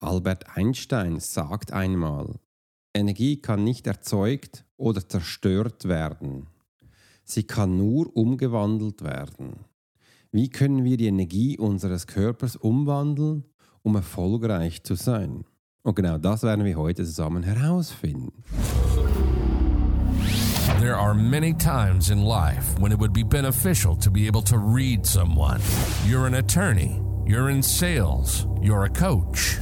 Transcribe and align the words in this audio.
Albert 0.00 0.56
Einstein 0.56 1.20
sagt 1.20 1.72
einmal, 1.72 2.36
Energie 2.94 3.36
kann 3.36 3.64
nicht 3.64 3.86
erzeugt 3.86 4.64
oder 4.78 5.06
zerstört 5.06 5.86
werden. 5.86 6.46
Sie 7.22 7.42
kann 7.42 7.76
nur 7.76 8.16
umgewandelt 8.16 9.02
werden. 9.02 9.66
Wie 10.32 10.48
können 10.48 10.84
wir 10.84 10.96
die 10.96 11.06
Energie 11.06 11.58
unseres 11.58 12.06
Körpers 12.06 12.56
umwandeln, 12.56 13.44
um 13.82 13.94
erfolgreich 13.94 14.82
zu 14.84 14.94
sein? 14.94 15.44
Und 15.82 15.96
genau 15.96 16.16
das 16.16 16.42
werden 16.42 16.64
wir 16.64 16.76
heute 16.76 17.04
zusammen 17.04 17.42
herausfinden. 17.42 18.32
There 20.80 20.96
are 20.96 21.14
many 21.14 21.52
times 21.52 22.08
in 22.08 22.22
life 22.22 22.80
when 22.80 22.90
it 22.90 22.98
would 22.98 23.12
be 23.12 23.22
beneficial 23.22 23.94
to 23.98 24.10
be 24.10 24.26
able 24.26 24.42
to 24.44 24.56
read 24.56 25.04
someone. 25.04 25.60
You're 26.06 26.26
an 26.26 26.34
attorney. 26.34 27.02
You're 27.30 27.50
in 27.50 27.62
sales. 27.62 28.48
You're 28.60 28.86
a 28.86 28.88
coach. 28.88 29.56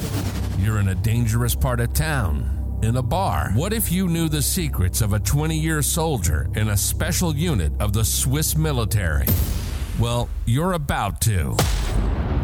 You're 0.58 0.78
in 0.78 0.88
a 0.88 0.94
dangerous 0.94 1.54
part 1.54 1.80
of 1.80 1.92
town. 1.92 2.80
In 2.82 2.96
a 2.96 3.02
bar. 3.02 3.50
What 3.52 3.74
if 3.74 3.92
you 3.92 4.08
knew 4.08 4.30
the 4.30 4.40
secrets 4.40 5.02
of 5.02 5.12
a 5.12 5.18
20 5.18 5.54
year 5.54 5.82
soldier 5.82 6.48
in 6.54 6.70
a 6.70 6.78
special 6.78 7.36
unit 7.36 7.74
of 7.78 7.92
the 7.92 8.06
Swiss 8.06 8.56
military? 8.56 9.26
Well, 9.98 10.30
you're 10.46 10.72
about 10.72 11.20
to. 11.22 11.58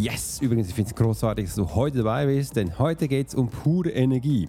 Yes, 0.00 0.40
übrigens, 0.40 0.68
ich 0.68 0.74
finde 0.74 0.88
es 0.88 0.96
großartig, 0.96 1.44
dass 1.44 1.56
du 1.56 1.74
heute 1.74 1.98
dabei 1.98 2.24
bist, 2.24 2.56
denn 2.56 2.78
heute 2.78 3.06
geht 3.06 3.28
es 3.28 3.34
um 3.34 3.50
pure 3.50 3.90
Energie. 3.90 4.48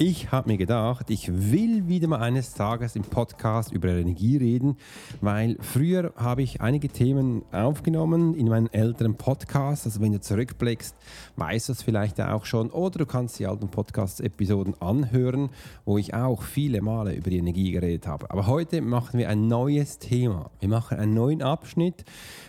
Ich 0.00 0.30
habe 0.30 0.48
mir 0.48 0.58
gedacht, 0.58 1.10
ich 1.10 1.28
will 1.28 1.88
wieder 1.88 2.06
mal 2.06 2.20
eines 2.20 2.54
Tages 2.54 2.94
im 2.94 3.02
Podcast 3.02 3.72
über 3.72 3.88
Energie 3.88 4.36
reden, 4.36 4.76
weil 5.20 5.56
früher 5.60 6.12
habe 6.14 6.42
ich 6.42 6.60
einige 6.60 6.88
Themen 6.88 7.42
aufgenommen 7.50 8.34
in 8.34 8.46
meinen 8.46 8.72
älteren 8.72 9.16
Podcasts. 9.16 9.86
Also 9.86 10.00
wenn 10.00 10.12
du 10.12 10.20
zurückblickst, 10.20 10.94
weißt 11.34 11.68
du 11.68 11.72
es 11.72 11.82
vielleicht 11.82 12.20
auch 12.20 12.44
schon. 12.44 12.70
Oder 12.70 13.00
du 13.00 13.06
kannst 13.06 13.40
die 13.40 13.48
alten 13.48 13.70
Podcast-Episoden 13.70 14.80
anhören, 14.80 15.50
wo 15.84 15.98
ich 15.98 16.14
auch 16.14 16.42
viele 16.42 16.80
Male 16.80 17.16
über 17.16 17.30
die 17.30 17.38
Energie 17.38 17.72
geredet 17.72 18.06
habe. 18.06 18.30
Aber 18.30 18.46
heute 18.46 18.80
machen 18.82 19.18
wir 19.18 19.28
ein 19.28 19.48
neues 19.48 19.98
Thema. 19.98 20.52
Wir 20.60 20.68
machen 20.68 20.96
einen 20.96 21.14
neuen 21.14 21.42
Abschnitt, 21.42 22.04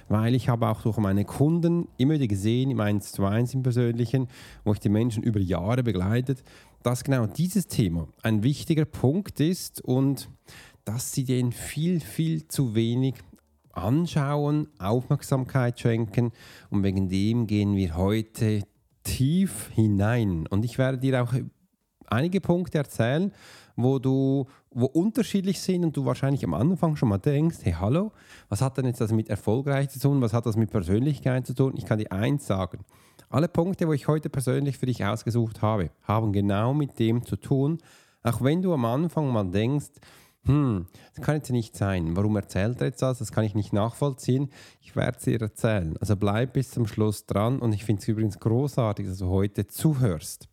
weil 0.08 0.36
ich 0.36 0.50
habe 0.50 0.67
auch 0.67 0.84
durch 0.84 0.97
meine 0.97 1.25
Kunden 1.25 1.88
immer 1.97 2.13
wieder 2.13 2.28
gesehen, 2.28 2.69
im 2.69 2.80
1 2.80 3.11
zu 3.11 3.25
1 3.25 3.56
im 3.56 3.63
Persönlichen, 3.63 4.28
wo 4.63 4.73
ich 4.73 4.80
die 4.80 4.89
Menschen 4.89 5.23
über 5.23 5.39
Jahre 5.39 5.81
begleitet, 5.81 6.44
dass 6.83 7.03
genau 7.03 7.25
dieses 7.25 7.67
Thema 7.67 8.08
ein 8.23 8.44
wichtiger 8.44 8.85
Punkt 8.85 9.39
ist 9.39 9.81
und 9.81 10.30
dass 10.85 11.11
sie 11.11 11.23
den 11.23 11.52
viel, 11.52 11.99
viel 11.99 12.47
zu 12.47 12.75
wenig 12.75 13.16
anschauen, 13.72 14.67
Aufmerksamkeit 14.80 15.80
schenken 15.80 16.31
und 16.69 16.83
wegen 16.83 17.09
dem 17.09 17.47
gehen 17.47 17.75
wir 17.75 17.95
heute 17.95 18.63
tief 19.03 19.69
hinein. 19.73 20.47
Und 20.47 20.66
ich 20.66 20.77
werde 20.77 20.97
dir 20.97 21.23
auch 21.23 21.33
einige 22.07 22.41
Punkte 22.41 22.80
erzählen, 22.80 23.31
wo 23.75 24.00
du 24.00 24.47
wo 24.72 24.85
unterschiedlich 24.85 25.59
sind 25.61 25.83
und 25.83 25.97
du 25.97 26.05
wahrscheinlich 26.05 26.44
am 26.44 26.53
Anfang 26.53 26.95
schon 26.95 27.09
mal 27.09 27.17
denkst, 27.17 27.57
hey 27.63 27.73
hallo, 27.73 28.11
was 28.50 28.61
hat 28.61 28.78
denn 28.78 28.85
jetzt 28.85 29.01
das 29.01 29.11
mit 29.11 29.29
erfolgreich 29.29 29.90
zu 29.90 30.00
tun, 30.00 30.22
was 30.22 30.34
hat 30.34 30.46
das 30.46 30.57
mit 30.57 30.69
Persönlichkeit 30.69 31.47
zu 31.47 31.53
tun? 31.53 31.73
Ich 31.75 31.85
kann 31.85 31.97
dir 31.97 32.11
eins 32.11 32.46
sagen, 32.46 32.85
alle 33.29 33.47
Punkte, 33.47 33.88
wo 33.88 33.94
ich 33.94 34.07
heute 34.07 34.29
persönlich 34.29 34.78
für 34.78 34.88
dich 34.88 35.06
ausgesucht 35.06 35.62
habe, 35.62 35.91
haben 36.03 36.34
genau 36.34 36.73
mit 36.73 36.97
dem 37.00 37.25
zu 37.25 37.35
tun. 37.35 37.78
Auch 38.23 38.41
wenn 38.41 38.62
du 38.62 38.73
am 38.73 38.85
Anfang 38.85 39.31
mal 39.31 39.50
denkst, 39.50 39.91
hm, 40.45 40.88
das 41.13 41.23
kann 41.23 41.35
jetzt 41.35 41.51
nicht 41.51 41.75
sein. 41.75 42.16
Warum 42.16 42.35
erzählt 42.35 42.81
er 42.81 42.88
jetzt 42.88 43.01
das? 43.01 43.19
Das 43.19 43.31
kann 43.31 43.44
ich 43.44 43.56
nicht 43.56 43.73
nachvollziehen. 43.73 44.50
Ich 44.81 44.95
werde 44.95 45.17
es 45.17 45.23
dir 45.23 45.40
erzählen. 45.41 45.95
Also 45.97 46.16
bleib 46.16 46.53
bis 46.53 46.72
zum 46.72 46.88
Schluss 46.88 47.25
dran 47.25 47.59
und 47.59 47.73
ich 47.73 47.85
finde 47.85 48.01
es 48.01 48.07
übrigens 48.07 48.40
großartig, 48.40 49.06
dass 49.06 49.17
du 49.17 49.28
heute 49.28 49.67
zuhörst. 49.67 50.50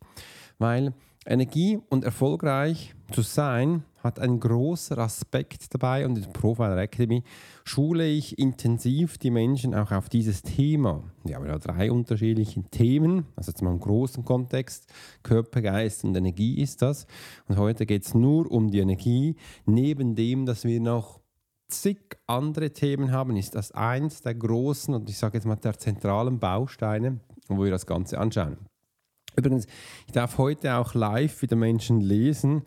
Weil 0.59 0.93
Energie 1.27 1.79
und 1.89 2.05
erfolgreich 2.05 2.95
zu 3.11 3.21
sein 3.21 3.83
hat 4.01 4.19
einen 4.19 4.39
großen 4.39 4.97
Aspekt 4.97 5.73
dabei 5.73 6.05
und 6.05 6.15
in 6.17 6.23
der 6.23 6.29
Profiler 6.29 6.77
Academy 6.77 7.23
schule 7.65 8.07
ich 8.07 8.39
intensiv 8.39 9.17
die 9.17 9.31
Menschen 9.31 9.75
auch 9.75 9.91
auf 9.91 10.07
dieses 10.07 10.41
Thema. 10.41 11.03
Wir 11.25 11.35
haben 11.35 11.45
ja 11.45 11.57
drei 11.59 11.91
unterschiedliche 11.91 12.63
Themen, 12.63 13.25
also 13.35 13.51
jetzt 13.51 13.61
mal 13.61 13.71
im 13.71 13.79
großen 13.79 14.23
Kontext, 14.23 14.87
Körper, 15.23 15.61
Geist 15.61 16.05
und 16.05 16.15
Energie 16.15 16.61
ist 16.61 16.81
das. 16.81 17.05
Und 17.49 17.57
heute 17.57 17.85
geht 17.85 18.03
es 18.03 18.13
nur 18.13 18.49
um 18.49 18.71
die 18.71 18.79
Energie. 18.79 19.35
Neben 19.65 20.15
dem, 20.15 20.45
dass 20.45 20.63
wir 20.63 20.79
noch 20.79 21.19
zig 21.67 21.99
andere 22.27 22.71
Themen 22.71 23.11
haben, 23.11 23.35
ist 23.35 23.55
das 23.55 23.73
eins 23.73 24.21
der 24.21 24.35
großen 24.35 24.93
und 24.93 25.09
ich 25.09 25.17
sage 25.17 25.37
jetzt 25.37 25.45
mal 25.45 25.55
der 25.57 25.77
zentralen 25.77 26.39
Bausteine, 26.39 27.19
wo 27.49 27.63
wir 27.63 27.71
das 27.71 27.85
Ganze 27.85 28.17
anschauen. 28.17 28.57
Übrigens, 29.37 29.67
ich 30.07 30.13
darf 30.13 30.39
heute 30.39 30.73
auch 30.77 30.95
live 30.95 31.43
wieder 31.43 31.55
Menschen 31.55 32.01
lesen. 32.01 32.63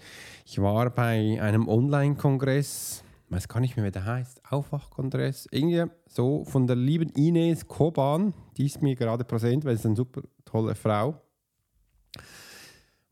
Ich 0.47 0.63
war 0.63 0.89
bei 0.91 1.37
einem 1.43 1.67
Online-Kongress, 1.67 3.03
weiß 3.29 3.49
gar 3.49 3.59
nicht 3.59 3.77
mehr, 3.77 3.85
wie 3.87 3.91
der 3.91 4.05
heißt, 4.05 4.41
Aufwachkongress, 4.49 5.49
irgendwie 5.51 5.87
so 6.07 6.45
von 6.45 6.69
der 6.69 6.77
lieben 6.77 7.09
Ines 7.11 7.67
Koban, 7.67 8.35
die 8.57 8.67
ist 8.67 8.83
mir 8.83 8.95
gerade 8.95 9.25
präsent, 9.25 9.65
weil 9.65 9.77
sie 9.79 9.89
eine 9.89 9.97
super 9.97 10.23
tolle 10.45 10.77
Frau 10.77 11.21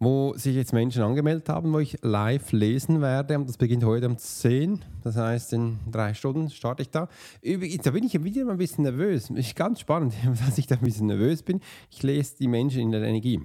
wo 0.00 0.34
sich 0.36 0.54
jetzt 0.54 0.72
Menschen 0.72 1.02
angemeldet 1.02 1.48
haben, 1.48 1.72
wo 1.72 1.80
ich 1.80 1.98
live 2.02 2.52
lesen 2.52 3.00
werde. 3.00 3.36
Und 3.36 3.48
das 3.48 3.56
beginnt 3.56 3.84
heute 3.84 4.06
um 4.06 4.16
10. 4.16 4.84
Das 5.02 5.16
heißt, 5.16 5.52
in 5.54 5.78
drei 5.90 6.14
Stunden 6.14 6.50
starte 6.50 6.82
ich 6.82 6.90
da. 6.90 7.08
Übrigens, 7.42 7.82
da 7.82 7.90
bin 7.90 8.04
ich 8.04 8.22
wieder 8.22 8.48
ein 8.48 8.58
bisschen 8.58 8.84
nervös. 8.84 9.30
Ist 9.30 9.56
ganz 9.56 9.80
spannend, 9.80 10.14
dass 10.46 10.58
ich 10.58 10.66
da 10.66 10.76
ein 10.76 10.82
bisschen 10.82 11.06
nervös 11.06 11.42
bin. 11.42 11.60
Ich 11.90 12.02
lese 12.02 12.36
die 12.38 12.48
Menschen 12.48 12.80
in 12.80 12.92
der 12.92 13.02
Energie. 13.02 13.40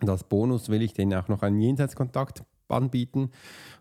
Und 0.00 0.08
als 0.08 0.24
Bonus 0.24 0.68
will 0.68 0.82
ich 0.82 0.94
denen 0.94 1.14
auch 1.14 1.28
noch 1.28 1.42
einen 1.42 1.60
Jenseitskontakt 1.60 2.44
anbieten. 2.72 3.30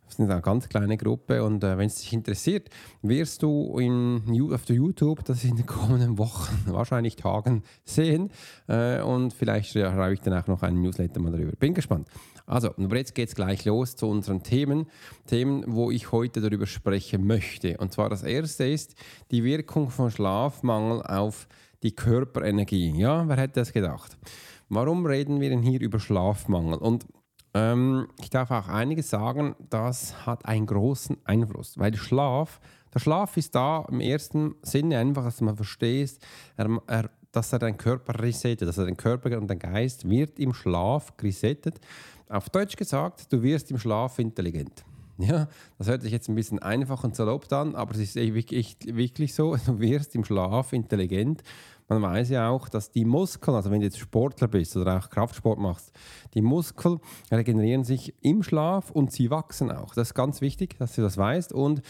Das 0.09 0.17
ist 0.17 0.27
eine 0.27 0.41
ganz 0.41 0.67
kleine 0.69 0.97
Gruppe 0.97 1.43
und 1.43 1.63
äh, 1.63 1.77
wenn 1.77 1.85
es 1.85 1.97
dich 1.97 2.13
interessiert, 2.13 2.69
wirst 3.03 3.43
du 3.43 3.77
in, 3.77 4.23
auf 4.51 4.65
der 4.65 4.75
YouTube 4.75 5.23
das 5.23 5.43
in 5.43 5.55
den 5.55 5.67
kommenden 5.67 6.17
Wochen, 6.17 6.63
wahrscheinlich 6.65 7.15
Tagen 7.15 7.61
sehen 7.85 8.31
äh, 8.67 9.01
und 9.01 9.33
vielleicht 9.33 9.71
schreibe 9.71 10.13
ich 10.13 10.21
dann 10.21 10.33
auch 10.33 10.47
noch 10.47 10.63
einen 10.63 10.81
Newsletter 10.81 11.19
mal 11.19 11.31
darüber. 11.31 11.51
Bin 11.51 11.75
gespannt. 11.75 12.07
Also, 12.47 12.73
aber 12.75 12.97
jetzt 12.97 13.13
geht 13.13 13.29
es 13.29 13.35
gleich 13.35 13.65
los 13.65 13.95
zu 13.95 14.07
unseren 14.07 14.41
Themen, 14.41 14.87
Themen, 15.27 15.63
wo 15.67 15.91
ich 15.91 16.11
heute 16.11 16.41
darüber 16.41 16.65
sprechen 16.65 17.27
möchte. 17.27 17.77
Und 17.77 17.93
zwar 17.93 18.09
das 18.09 18.23
erste 18.23 18.65
ist 18.65 18.95
die 19.29 19.43
Wirkung 19.43 19.91
von 19.91 20.09
Schlafmangel 20.09 21.03
auf 21.03 21.47
die 21.83 21.91
Körperenergie. 21.91 22.97
Ja, 22.97 23.27
wer 23.27 23.37
hätte 23.37 23.59
das 23.59 23.71
gedacht? 23.71 24.17
Warum 24.67 25.05
reden 25.05 25.39
wir 25.39 25.49
denn 25.49 25.61
hier 25.61 25.79
über 25.79 25.99
Schlafmangel? 25.99 26.79
Und 26.79 27.05
ähm, 27.53 28.07
ich 28.21 28.29
darf 28.29 28.51
auch 28.51 28.67
einiges 28.67 29.09
sagen, 29.09 29.55
das 29.69 30.25
hat 30.25 30.45
einen 30.45 30.65
großen 30.65 31.17
Einfluss, 31.23 31.77
weil 31.77 31.95
Schlaf, 31.95 32.59
der 32.93 32.99
Schlaf 32.99 33.37
ist 33.37 33.55
da 33.55 33.85
im 33.89 34.01
ersten 34.01 34.55
Sinne 34.61 34.97
einfach, 34.97 35.23
dass 35.23 35.41
man 35.41 35.55
versteht, 35.55 36.19
er, 36.57 36.79
er, 36.87 37.09
dass 37.31 37.53
er 37.53 37.59
deinen 37.59 37.77
Körper 37.77 38.21
resettet, 38.21 38.67
dass 38.67 38.77
er 38.77 38.85
den 38.85 38.97
Körper 38.97 39.37
und 39.37 39.49
den 39.49 39.59
Geist 39.59 40.07
wird 40.07 40.39
im 40.39 40.53
Schlaf 40.53 41.13
resettet. 41.21 41.79
Auf 42.27 42.49
Deutsch 42.49 42.75
gesagt, 42.75 43.31
du 43.31 43.41
wirst 43.41 43.71
im 43.71 43.79
Schlaf 43.79 44.19
intelligent. 44.19 44.83
Ja, 45.17 45.49
das 45.77 45.87
hört 45.87 46.01
sich 46.01 46.13
jetzt 46.13 46.29
ein 46.29 46.35
bisschen 46.35 46.59
einfach 46.59 47.03
und 47.03 47.13
salopp 47.13 47.51
an, 47.51 47.75
aber 47.75 47.93
es 47.93 47.99
ist 47.99 48.15
wirklich, 48.15 48.77
wirklich 48.85 49.33
so, 49.33 49.57
du 49.65 49.79
wirst 49.79 50.15
im 50.15 50.23
Schlaf 50.23 50.71
intelligent 50.71 51.43
man 51.89 52.01
weiß 52.01 52.29
ja 52.29 52.49
auch, 52.49 52.69
dass 52.69 52.91
die 52.91 53.03
Muskeln, 53.03 53.55
also 53.55 53.71
wenn 53.71 53.79
du 53.79 53.85
jetzt 53.85 53.99
Sportler 53.99 54.47
bist 54.47 54.77
oder 54.77 54.97
auch 54.97 55.09
Kraftsport 55.09 55.59
machst, 55.59 55.91
die 56.35 56.41
Muskeln 56.41 56.99
regenerieren 57.31 57.83
sich 57.83 58.13
im 58.21 58.43
Schlaf 58.43 58.91
und 58.91 59.11
sie 59.11 59.31
wachsen 59.31 59.71
auch. 59.71 59.95
Das 59.95 60.09
ist 60.09 60.13
ganz 60.13 60.39
wichtig, 60.41 60.77
dass 60.77 60.95
du 60.95 61.01
das 61.01 61.17
weißt. 61.17 61.51
Und 61.51 61.81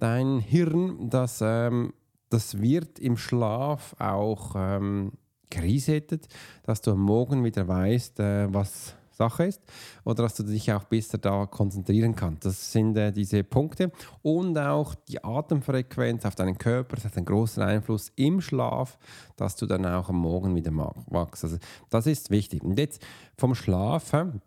dein 0.00 0.40
Hirn, 0.40 1.08
das, 1.08 1.40
ähm, 1.40 1.94
das 2.30 2.60
wird 2.60 2.98
im 2.98 3.16
Schlaf 3.16 3.94
auch 4.00 4.54
ähm, 4.56 5.12
geresettet, 5.50 6.26
dass 6.64 6.80
du 6.80 6.90
am 6.90 7.00
Morgen 7.00 7.44
wieder 7.44 7.68
weißt, 7.68 8.18
äh, 8.20 8.52
was 8.52 8.96
Sache 9.14 9.44
ist 9.44 9.60
oder 10.04 10.24
dass 10.24 10.34
du 10.34 10.42
dich 10.42 10.72
auch 10.72 10.84
besser 10.84 11.18
da 11.18 11.46
konzentrieren 11.46 12.14
kannst. 12.14 12.44
Das 12.44 12.72
sind 12.72 12.96
äh, 12.96 13.12
diese 13.12 13.44
Punkte 13.44 13.90
und 14.22 14.58
auch 14.58 14.94
die 14.94 15.22
Atemfrequenz 15.22 16.24
auf 16.24 16.34
deinen 16.34 16.58
Körper, 16.58 16.96
das 16.96 17.04
hat 17.04 17.16
einen 17.16 17.26
großen 17.26 17.62
Einfluss 17.62 18.12
im 18.16 18.40
Schlaf, 18.40 18.98
dass 19.36 19.56
du 19.56 19.66
dann 19.66 19.86
auch 19.86 20.08
am 20.08 20.16
Morgen 20.16 20.54
wieder 20.54 20.72
wachst. 20.74 21.44
Also 21.44 21.58
das 21.90 22.06
ist 22.06 22.30
wichtig. 22.30 22.62
Und 22.62 22.78
jetzt 22.78 23.04
vom 23.36 23.54
Schlafen 23.54 24.42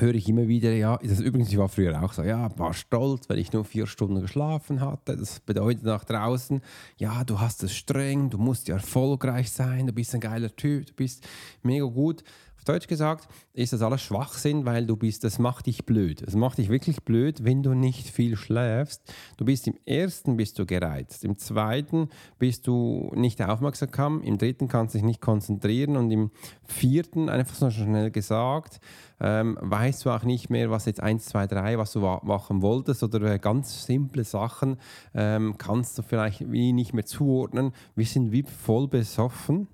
höre 0.00 0.14
ich 0.14 0.28
immer 0.28 0.48
wieder, 0.48 0.72
ja, 0.72 0.98
das 0.98 1.20
übrigens, 1.20 1.50
ich 1.50 1.58
war 1.58 1.68
früher 1.68 2.02
auch 2.02 2.12
so, 2.12 2.22
ja, 2.22 2.56
war 2.58 2.72
stolz, 2.72 3.28
wenn 3.28 3.38
ich 3.38 3.52
nur 3.52 3.64
vier 3.64 3.86
Stunden 3.86 4.20
geschlafen 4.20 4.80
hatte. 4.80 5.16
Das 5.16 5.40
bedeutet 5.40 5.84
nach 5.84 6.04
draußen, 6.04 6.60
ja, 6.96 7.24
du 7.24 7.40
hast 7.40 7.62
es 7.62 7.74
streng, 7.74 8.30
du 8.30 8.38
musst 8.38 8.68
ja 8.68 8.76
erfolgreich 8.76 9.50
sein, 9.50 9.86
du 9.86 9.92
bist 9.92 10.14
ein 10.14 10.20
geiler 10.20 10.54
Typ, 10.54 10.86
du 10.86 10.94
bist 10.94 11.26
mega 11.62 11.84
gut. 11.84 12.22
Auf 12.60 12.64
Deutsch 12.64 12.88
gesagt 12.88 13.26
ist 13.54 13.72
das 13.72 13.80
alles 13.80 14.02
Schwachsinn, 14.02 14.66
weil 14.66 14.84
du 14.84 14.94
bist, 14.94 15.24
das 15.24 15.38
macht 15.38 15.64
dich 15.64 15.86
blöd. 15.86 16.20
Es 16.20 16.34
macht 16.34 16.58
dich 16.58 16.68
wirklich 16.68 17.02
blöd, 17.04 17.42
wenn 17.42 17.62
du 17.62 17.72
nicht 17.72 18.10
viel 18.10 18.36
schläfst. 18.36 19.02
Du 19.38 19.46
bist 19.46 19.66
im 19.66 19.78
ersten 19.86 20.36
bist 20.36 20.58
du 20.58 20.66
gereizt, 20.66 21.24
im 21.24 21.38
zweiten 21.38 22.10
bist 22.38 22.66
du 22.66 23.12
nicht 23.14 23.40
aufmerksam, 23.40 24.20
im 24.20 24.36
dritten 24.36 24.68
kannst 24.68 24.94
du 24.94 24.98
dich 24.98 25.06
nicht 25.06 25.22
konzentrieren 25.22 25.96
und 25.96 26.10
im 26.10 26.32
vierten, 26.62 27.30
einfach 27.30 27.54
so 27.54 27.70
schnell 27.70 28.10
gesagt, 28.10 28.78
ähm, 29.20 29.56
weißt 29.62 30.04
du 30.04 30.10
auch 30.10 30.24
nicht 30.24 30.50
mehr, 30.50 30.70
was 30.70 30.84
jetzt 30.84 31.02
1, 31.02 31.24
2, 31.24 31.46
3, 31.46 31.78
was 31.78 31.92
du 31.92 32.00
machen 32.00 32.60
wolltest 32.60 33.02
oder 33.02 33.22
äh, 33.22 33.38
ganz 33.38 33.86
simple 33.86 34.24
Sachen 34.24 34.76
ähm, 35.14 35.54
kannst 35.56 35.96
du 35.96 36.02
vielleicht 36.02 36.52
wie 36.52 36.74
nicht 36.74 36.92
mehr 36.92 37.06
zuordnen. 37.06 37.72
Wir 37.96 38.04
sind 38.04 38.32
wie 38.32 38.42
voll 38.42 38.86
besoffen 38.86 39.66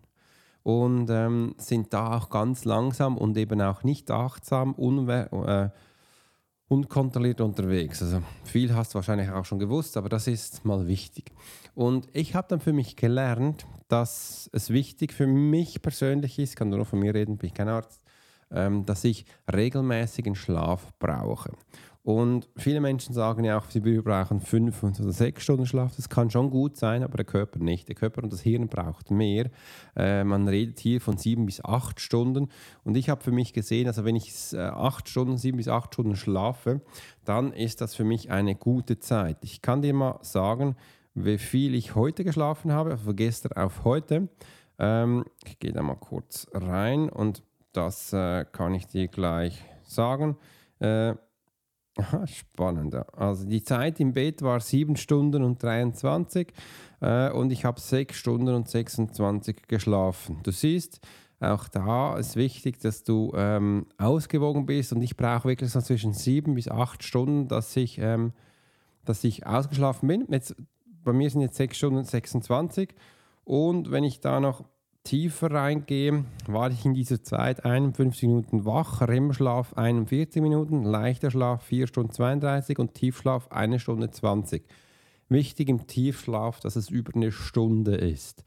und 0.66 1.08
ähm, 1.10 1.54
sind 1.58 1.92
da 1.92 2.16
auch 2.16 2.28
ganz 2.28 2.64
langsam 2.64 3.16
und 3.16 3.36
eben 3.36 3.60
auch 3.60 3.84
nicht 3.84 4.10
achtsam, 4.10 4.74
äh, 4.74 5.68
unkontrolliert 6.66 7.40
unterwegs. 7.40 8.02
Also 8.02 8.20
viel 8.42 8.74
hast 8.74 8.92
du 8.92 8.96
wahrscheinlich 8.96 9.30
auch 9.30 9.44
schon 9.44 9.60
gewusst, 9.60 9.96
aber 9.96 10.08
das 10.08 10.26
ist 10.26 10.64
mal 10.64 10.88
wichtig. 10.88 11.30
Und 11.76 12.08
ich 12.12 12.34
habe 12.34 12.48
dann 12.48 12.58
für 12.58 12.72
mich 12.72 12.96
gelernt, 12.96 13.64
dass 13.86 14.50
es 14.52 14.70
wichtig 14.70 15.12
für 15.12 15.28
mich 15.28 15.82
persönlich 15.82 16.36
ist, 16.40 16.56
kann 16.56 16.70
nur 16.70 16.84
von 16.84 16.98
mir 16.98 17.14
reden, 17.14 17.36
bin 17.36 17.46
ich 17.46 17.54
kein 17.54 17.68
Arzt, 17.68 18.02
ähm, 18.50 18.84
dass 18.84 19.04
ich 19.04 19.24
regelmäßigen 19.54 20.34
Schlaf 20.34 20.92
brauche. 20.98 21.52
Und 22.06 22.48
viele 22.56 22.80
Menschen 22.80 23.14
sagen 23.14 23.42
ja 23.42 23.58
auch, 23.58 23.68
sie 23.68 23.80
brauchen 23.80 24.40
fünf 24.40 24.80
oder 24.84 25.10
sechs 25.10 25.42
Stunden 25.42 25.66
Schlaf. 25.66 25.96
Das 25.96 26.08
kann 26.08 26.30
schon 26.30 26.50
gut 26.50 26.76
sein, 26.76 27.02
aber 27.02 27.16
der 27.16 27.26
Körper 27.26 27.58
nicht. 27.58 27.88
Der 27.88 27.96
Körper 27.96 28.22
und 28.22 28.32
das 28.32 28.42
Hirn 28.42 28.68
braucht 28.68 29.10
mehr. 29.10 29.50
Äh, 29.96 30.22
man 30.22 30.46
redet 30.46 30.78
hier 30.78 31.00
von 31.00 31.16
sieben 31.16 31.46
bis 31.46 31.64
acht 31.64 31.98
Stunden. 31.98 32.48
Und 32.84 32.96
ich 32.96 33.08
habe 33.08 33.24
für 33.24 33.32
mich 33.32 33.52
gesehen, 33.52 33.88
also 33.88 34.04
wenn 34.04 34.14
ich 34.14 34.52
äh, 34.52 34.58
acht 34.58 35.08
Stunden, 35.08 35.36
sieben 35.36 35.56
bis 35.56 35.66
acht 35.66 35.94
Stunden 35.94 36.14
schlafe, 36.14 36.80
dann 37.24 37.52
ist 37.52 37.80
das 37.80 37.96
für 37.96 38.04
mich 38.04 38.30
eine 38.30 38.54
gute 38.54 39.00
Zeit. 39.00 39.38
Ich 39.40 39.60
kann 39.60 39.82
dir 39.82 39.92
mal 39.92 40.20
sagen, 40.22 40.76
wie 41.14 41.38
viel 41.38 41.74
ich 41.74 41.96
heute 41.96 42.22
geschlafen 42.22 42.70
habe, 42.70 42.92
also 42.92 43.02
von 43.02 43.16
gestern 43.16 43.54
auf 43.54 43.82
heute. 43.82 44.28
Ähm, 44.78 45.24
ich 45.44 45.58
gehe 45.58 45.72
da 45.72 45.82
mal 45.82 45.96
kurz 45.96 46.46
rein 46.54 47.08
und 47.08 47.42
das 47.72 48.12
äh, 48.12 48.44
kann 48.44 48.74
ich 48.74 48.86
dir 48.86 49.08
gleich 49.08 49.64
sagen. 49.82 50.36
Aha, 51.98 52.26
spannend. 52.26 52.94
Also 53.16 53.46
die 53.46 53.62
Zeit 53.62 54.00
im 54.00 54.12
Bett 54.12 54.42
war 54.42 54.60
7 54.60 54.96
Stunden 54.96 55.42
und 55.42 55.62
23 55.62 56.52
äh, 57.00 57.30
und 57.30 57.50
ich 57.50 57.64
habe 57.64 57.80
6 57.80 58.14
Stunden 58.14 58.54
und 58.54 58.68
26 58.68 59.62
geschlafen. 59.66 60.40
Du 60.42 60.50
siehst, 60.50 61.00
auch 61.40 61.68
da 61.68 62.18
ist 62.18 62.36
wichtig, 62.36 62.80
dass 62.80 63.02
du 63.02 63.32
ähm, 63.34 63.86
ausgewogen 63.96 64.66
bist 64.66 64.92
und 64.92 65.00
ich 65.00 65.16
brauche 65.16 65.48
wirklich 65.48 65.70
so 65.70 65.80
zwischen 65.80 66.12
7 66.12 66.54
bis 66.54 66.68
8 66.68 67.02
Stunden, 67.02 67.48
dass 67.48 67.74
ich, 67.76 67.98
ähm, 67.98 68.34
dass 69.06 69.24
ich 69.24 69.46
ausgeschlafen 69.46 70.06
bin. 70.06 70.26
Jetzt, 70.28 70.54
bei 71.02 71.14
mir 71.14 71.30
sind 71.30 71.40
jetzt 71.40 71.56
6 71.56 71.78
Stunden 71.78 71.98
und 71.98 72.06
26 72.06 72.94
und 73.44 73.90
wenn 73.90 74.04
ich 74.04 74.20
da 74.20 74.38
noch 74.40 74.64
tiefer 75.06 75.52
reingehe, 75.52 76.24
war 76.48 76.70
ich 76.70 76.84
in 76.84 76.92
dieser 76.92 77.22
Zeit 77.22 77.64
51 77.64 78.28
Minuten 78.28 78.64
wach, 78.64 79.00
REM-Schlaf 79.00 79.74
41 79.74 80.42
Minuten, 80.42 80.82
leichter 80.82 81.30
Schlaf 81.30 81.62
4 81.62 81.86
Stunden 81.86 82.12
32 82.12 82.78
und 82.80 82.94
Tiefschlaf 82.94 83.48
1 83.52 83.80
Stunde 83.80 84.10
20. 84.10 84.64
Wichtig 85.28 85.68
im 85.68 85.86
Tiefschlaf, 85.86 86.58
dass 86.58 86.74
es 86.74 86.90
über 86.90 87.14
eine 87.14 87.30
Stunde 87.30 87.94
ist. 87.94 88.42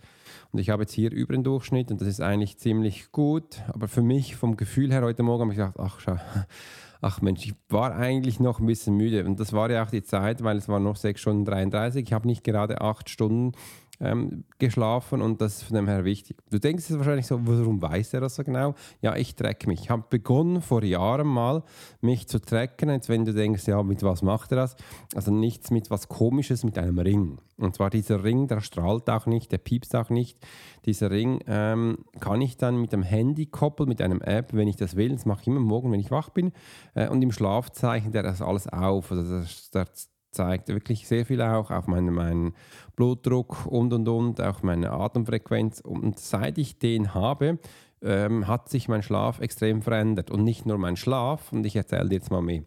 Und 0.51 0.59
ich 0.59 0.69
habe 0.69 0.83
jetzt 0.83 0.91
hier 0.91 1.11
über 1.11 1.33
den 1.33 1.45
Durchschnitt 1.45 1.91
und 1.91 2.01
das 2.01 2.09
ist 2.09 2.21
eigentlich 2.21 2.57
ziemlich 2.57 3.13
gut. 3.13 3.61
Aber 3.69 3.87
für 3.87 4.01
mich 4.01 4.35
vom 4.35 4.57
Gefühl 4.57 4.91
her 4.91 5.01
heute 5.01 5.23
Morgen 5.23 5.43
habe 5.43 5.53
ich 5.53 5.57
gedacht, 5.57 5.79
ach 5.79 6.01
schau, 6.01 6.17
ach 7.01 7.21
Mensch, 7.21 7.45
ich 7.45 7.53
war 7.69 7.95
eigentlich 7.95 8.41
noch 8.41 8.59
ein 8.59 8.65
bisschen 8.65 8.95
müde. 8.95 9.23
Und 9.23 9.39
das 9.39 9.53
war 9.53 9.71
ja 9.71 9.83
auch 9.83 9.91
die 9.91 10.03
Zeit, 10.03 10.43
weil 10.43 10.57
es 10.57 10.67
war 10.67 10.81
noch 10.81 10.97
6 10.97 11.21
Stunden 11.21 11.45
33. 11.45 12.03
Ich 12.03 12.13
habe 12.13 12.27
nicht 12.27 12.43
gerade 12.43 12.81
8 12.81 13.09
Stunden 13.09 13.53
ähm, 13.99 14.45
geschlafen 14.57 15.21
und 15.21 15.41
das 15.41 15.57
ist 15.57 15.63
von 15.63 15.75
dem 15.75 15.87
her 15.87 16.05
wichtig. 16.05 16.37
Du 16.49 16.59
denkst 16.59 16.89
jetzt 16.89 16.97
wahrscheinlich 16.97 17.27
so, 17.27 17.39
warum 17.43 17.81
weiß 17.81 18.13
er 18.13 18.21
das 18.21 18.35
so 18.35 18.43
genau? 18.43 18.75
Ja, 19.01 19.15
ich 19.15 19.35
track 19.35 19.67
mich. 19.67 19.81
Ich 19.81 19.89
habe 19.89 20.03
begonnen 20.09 20.61
vor 20.61 20.83
Jahren 20.83 21.27
mal, 21.27 21.63
mich 22.01 22.27
zu 22.27 22.39
tracken. 22.39 22.89
Jetzt, 22.89 23.09
wenn 23.09 23.25
du 23.25 23.33
denkst, 23.33 23.67
ja, 23.67 23.81
mit 23.83 24.03
was 24.03 24.21
macht 24.21 24.51
er 24.51 24.57
das? 24.57 24.75
Also 25.15 25.31
nichts 25.31 25.71
mit 25.71 25.89
was 25.89 26.07
Komisches, 26.07 26.63
mit 26.63 26.77
einem 26.77 26.99
Ring. 26.99 27.39
Und 27.57 27.75
zwar 27.75 27.89
dieser 27.89 28.23
Ring, 28.23 28.47
der 28.47 28.61
strahlt 28.61 29.09
auch 29.09 29.25
nicht, 29.25 29.51
der 29.51 29.57
piepst 29.57 29.95
auch 29.95 30.09
nicht. 30.09 30.37
Dieser 30.85 31.11
Ring 31.11 31.41
ähm, 31.45 32.05
kann 32.21 32.39
ich 32.39 32.55
dann 32.55 32.79
mit 32.79 32.93
dem 32.93 33.03
Handy 33.03 33.47
koppeln, 33.47 33.89
mit 33.89 34.01
einem 34.01 34.21
App, 34.21 34.53
wenn 34.53 34.67
ich 34.69 34.77
das 34.77 34.95
will. 34.95 35.09
Das 35.09 35.25
mache 35.25 35.41
ich 35.41 35.47
immer 35.47 35.59
morgen, 35.59 35.91
wenn 35.91 35.99
ich 35.99 36.11
wach 36.11 36.29
bin. 36.29 36.53
Äh, 36.93 37.09
und 37.09 37.21
im 37.21 37.33
Schlaf 37.33 37.69
zeichnet 37.71 38.15
er 38.15 38.23
das 38.23 38.41
alles 38.41 38.67
auf. 38.67 39.11
Also 39.11 39.39
das, 39.39 39.69
das 39.71 40.09
zeigt 40.31 40.69
wirklich 40.69 41.07
sehr 41.07 41.25
viel 41.25 41.41
auch 41.41 41.71
auf 41.71 41.87
meinen, 41.87 42.13
meinen 42.13 42.53
Blutdruck 42.95 43.65
und 43.65 43.93
und 43.93 44.07
und, 44.07 44.41
auch 44.41 44.63
meine 44.63 44.91
Atemfrequenz. 44.91 45.79
Und 45.79 46.19
seit 46.19 46.57
ich 46.57 46.79
den 46.79 47.13
habe, 47.13 47.59
ähm, 48.01 48.47
hat 48.47 48.69
sich 48.69 48.87
mein 48.87 49.03
Schlaf 49.03 49.39
extrem 49.39 49.81
verändert. 49.81 50.31
Und 50.31 50.43
nicht 50.43 50.65
nur 50.65 50.77
mein 50.77 50.95
Schlaf, 50.95 51.51
und 51.51 51.65
ich 51.65 51.75
erzähle 51.75 52.09
dir 52.09 52.15
jetzt 52.15 52.31
mal 52.31 52.41
mehr. 52.41 52.63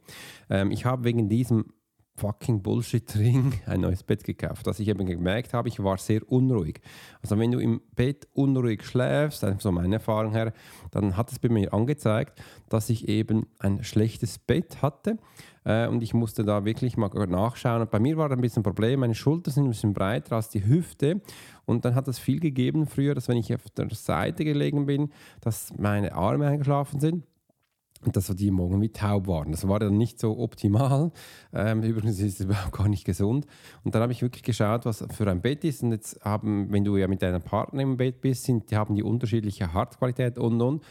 Ähm, 0.50 0.70
ich 0.70 0.84
habe 0.84 1.04
wegen 1.04 1.28
diesem 1.28 1.66
fucking 2.16 2.62
Bullshit-Ring 2.62 3.60
ein 3.66 3.80
neues 3.80 4.02
Bett 4.02 4.24
gekauft. 4.24 4.66
Was 4.66 4.80
ich 4.80 4.88
eben 4.88 5.06
gemerkt 5.06 5.54
habe, 5.54 5.68
ich 5.68 5.82
war 5.82 5.98
sehr 5.98 6.30
unruhig. 6.30 6.80
Also 7.22 7.38
wenn 7.38 7.50
du 7.50 7.58
im 7.58 7.80
Bett 7.94 8.28
unruhig 8.34 8.84
schläfst, 8.84 9.44
so 9.58 9.72
meine 9.72 9.96
Erfahrung 9.96 10.32
her, 10.32 10.52
dann 10.90 11.16
hat 11.16 11.32
es 11.32 11.38
bei 11.38 11.48
mir 11.48 11.72
angezeigt, 11.72 12.40
dass 12.68 12.90
ich 12.90 13.08
eben 13.08 13.46
ein 13.58 13.82
schlechtes 13.82 14.38
Bett 14.38 14.82
hatte 14.82 15.18
äh, 15.64 15.86
und 15.86 16.02
ich 16.02 16.14
musste 16.14 16.44
da 16.44 16.64
wirklich 16.64 16.96
mal 16.96 17.08
nachschauen. 17.08 17.82
Und 17.82 17.90
bei 17.90 17.98
mir 17.98 18.16
war 18.16 18.30
ein 18.30 18.40
bisschen 18.40 18.60
ein 18.60 18.64
Problem, 18.64 19.00
meine 19.00 19.14
Schultern 19.14 19.54
sind 19.54 19.64
ein 19.64 19.70
bisschen 19.70 19.94
breiter 19.94 20.36
als 20.36 20.48
die 20.48 20.64
Hüfte. 20.64 21.20
Und 21.64 21.84
dann 21.84 21.94
hat 21.94 22.08
es 22.08 22.18
viel 22.18 22.40
gegeben 22.40 22.86
früher, 22.86 23.14
dass 23.14 23.28
wenn 23.28 23.36
ich 23.36 23.54
auf 23.54 23.70
der 23.70 23.88
Seite 23.90 24.44
gelegen 24.44 24.86
bin, 24.86 25.10
dass 25.40 25.72
meine 25.78 26.14
Arme 26.14 26.46
eingeschlafen 26.48 27.00
sind 27.00 27.24
und 28.04 28.16
dass 28.16 28.26
die 28.26 28.50
morgen 28.50 28.80
wie 28.80 28.88
taub 28.88 29.26
waren. 29.26 29.52
Das 29.52 29.66
war 29.68 29.78
dann 29.78 29.96
nicht 29.96 30.18
so 30.18 30.38
optimal. 30.38 31.12
Ähm, 31.52 31.82
übrigens 31.82 32.18
ist 32.20 32.40
es 32.40 32.40
überhaupt 32.46 32.72
gar 32.72 32.88
nicht 32.88 33.04
gesund. 33.04 33.46
Und 33.84 33.94
dann 33.94 34.02
habe 34.02 34.12
ich 34.12 34.22
wirklich 34.22 34.42
geschaut, 34.42 34.84
was 34.84 35.04
für 35.10 35.30
ein 35.30 35.40
Bett 35.40 35.64
ist. 35.64 35.82
Und 35.82 35.92
jetzt 35.92 36.24
haben, 36.24 36.72
wenn 36.72 36.84
du 36.84 36.96
ja 36.96 37.08
mit 37.08 37.22
deinem 37.22 37.42
Partner 37.42 37.82
im 37.82 37.96
Bett 37.96 38.20
bist, 38.20 38.44
sind, 38.44 38.70
die 38.70 38.76
haben 38.76 38.94
die 38.94 39.02
unterschiedliche 39.02 39.72
Hartqualität 39.72 40.38
und 40.38 40.60
und. 40.60 40.82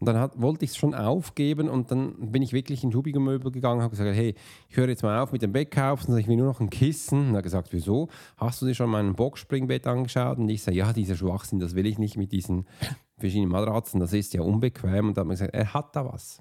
Und 0.00 0.06
dann 0.06 0.16
hat, 0.16 0.40
wollte 0.40 0.64
ich 0.64 0.72
es 0.72 0.76
schon 0.76 0.94
aufgeben 0.94 1.68
und 1.68 1.90
dann 1.90 2.30
bin 2.30 2.40
ich 2.40 2.52
wirklich 2.52 2.84
in 2.84 2.94
Hubiger 2.94 3.18
Möbel 3.18 3.50
gegangen 3.50 3.78
und 3.78 3.82
habe 3.82 3.96
gesagt, 3.96 4.14
hey, 4.14 4.34
ich 4.68 4.76
höre 4.76 4.88
jetzt 4.88 5.02
mal 5.02 5.20
auf 5.20 5.32
mit 5.32 5.42
dem 5.42 5.52
Bettkaufen, 5.52 6.16
ich 6.16 6.28
will 6.28 6.36
nur 6.36 6.46
noch 6.46 6.60
ein 6.60 6.70
Kissen. 6.70 7.28
Und 7.28 7.34
er 7.34 7.38
hat 7.38 7.42
gesagt, 7.42 7.72
wieso? 7.72 8.08
Hast 8.36 8.62
du 8.62 8.66
dir 8.66 8.74
schon 8.74 8.90
mein 8.90 9.16
Boxspringbett 9.16 9.88
angeschaut? 9.88 10.38
Und 10.38 10.48
ich 10.50 10.62
sage, 10.62 10.76
ja, 10.76 10.92
dieser 10.92 11.16
Schwachsinn, 11.16 11.58
das 11.58 11.74
will 11.74 11.86
ich 11.86 11.98
nicht 11.98 12.16
mit 12.16 12.30
diesen 12.30 12.66
verschiedenen 13.18 13.50
Matratzen, 13.50 13.98
das 13.98 14.12
ist 14.12 14.34
ja 14.34 14.42
unbequem. 14.42 15.08
Und 15.08 15.16
dann 15.16 15.22
hat 15.22 15.26
man 15.26 15.34
gesagt, 15.34 15.54
er 15.54 15.74
hat 15.74 15.96
da 15.96 16.04
was. 16.04 16.40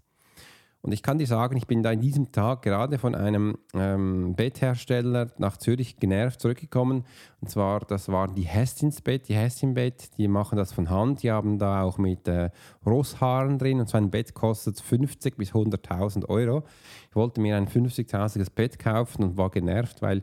Und 0.82 0.94
ich 0.94 1.04
kann 1.04 1.18
dir 1.18 1.28
sagen, 1.28 1.58
ich 1.58 1.68
bin 1.68 1.84
da 1.84 1.92
in 1.92 2.00
diesem 2.00 2.32
Tag 2.32 2.62
gerade 2.62 2.98
von 2.98 3.16
einem 3.16 3.58
ähm, 3.74 4.36
Betthersteller 4.36 5.28
nach 5.38 5.58
Zürich 5.58 5.98
genervt 5.98 6.40
zurückgekommen. 6.40 7.04
Und 7.42 7.50
zwar, 7.50 7.82
das 7.82 8.10
waren 8.10 8.36
die 8.36 8.44
Hestins 8.44 9.02
Bett, 9.02 9.28
die 9.28 9.36
Hestin 9.36 9.74
Bett, 9.74 10.18
die 10.18 10.28
machen 10.28 10.58
das 10.58 10.72
von 10.72 10.90
Hand. 10.90 11.24
Die 11.24 11.32
haben 11.32 11.58
da 11.58 11.82
auch 11.82 11.98
mit 11.98 12.28
äh, 12.28 12.52
Rosshaaren 12.86 13.58
drin. 13.58 13.80
Und 13.80 13.90
so 13.90 13.98
ein 13.98 14.12
Bett 14.12 14.34
kostet 14.34 14.80
50 14.80 15.36
bis 15.36 15.52
100.000 15.52 16.30
Euro. 16.30 16.64
Ich 17.10 17.16
wollte 17.16 17.42
mir 17.42 17.58
ein 17.58 17.68
50.000 17.68 18.48
Bett 18.54 18.80
kaufen 18.80 19.24
und 19.24 19.38
war 19.38 19.50
genervt, 19.50 20.02
weil 20.02 20.22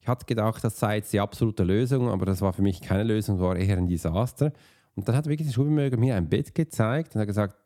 ich 0.00 0.08
hatte 0.08 0.24
gedacht, 0.24 0.62
das 0.62 0.78
sei 0.78 0.98
jetzt 0.98 1.12
die 1.12 1.18
absolute 1.18 1.64
Lösung, 1.64 2.08
aber 2.08 2.26
das 2.26 2.40
war 2.40 2.52
für 2.52 2.62
mich 2.62 2.80
keine 2.80 3.02
Lösung, 3.02 3.40
war 3.40 3.56
eher 3.56 3.76
ein 3.76 3.88
Desaster. 3.88 4.52
Und 4.94 5.08
dann 5.08 5.16
hat 5.16 5.26
wirklich 5.26 5.48
der 5.48 5.52
Schulmöger 5.52 5.96
mir 5.96 6.14
ein 6.14 6.28
Bett 6.28 6.54
gezeigt 6.54 7.14
und 7.14 7.20
hat 7.20 7.26
gesagt, 7.26 7.56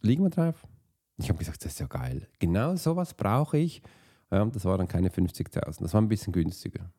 liegen 0.00 0.24
wir 0.24 0.30
drauf? 0.30 0.66
Ich 1.22 1.28
habe 1.28 1.38
gesagt, 1.38 1.64
das 1.64 1.72
ist 1.72 1.78
ja 1.78 1.86
geil. 1.86 2.26
Genau 2.40 2.74
sowas 2.74 3.14
brauche 3.14 3.56
ich. 3.56 3.80
Das 4.28 4.64
war 4.64 4.76
dann 4.76 4.88
keine 4.88 5.08
50.000, 5.08 5.80
das 5.80 5.94
war 5.94 6.02
ein 6.02 6.08
bisschen 6.08 6.32
günstiger. 6.32 6.90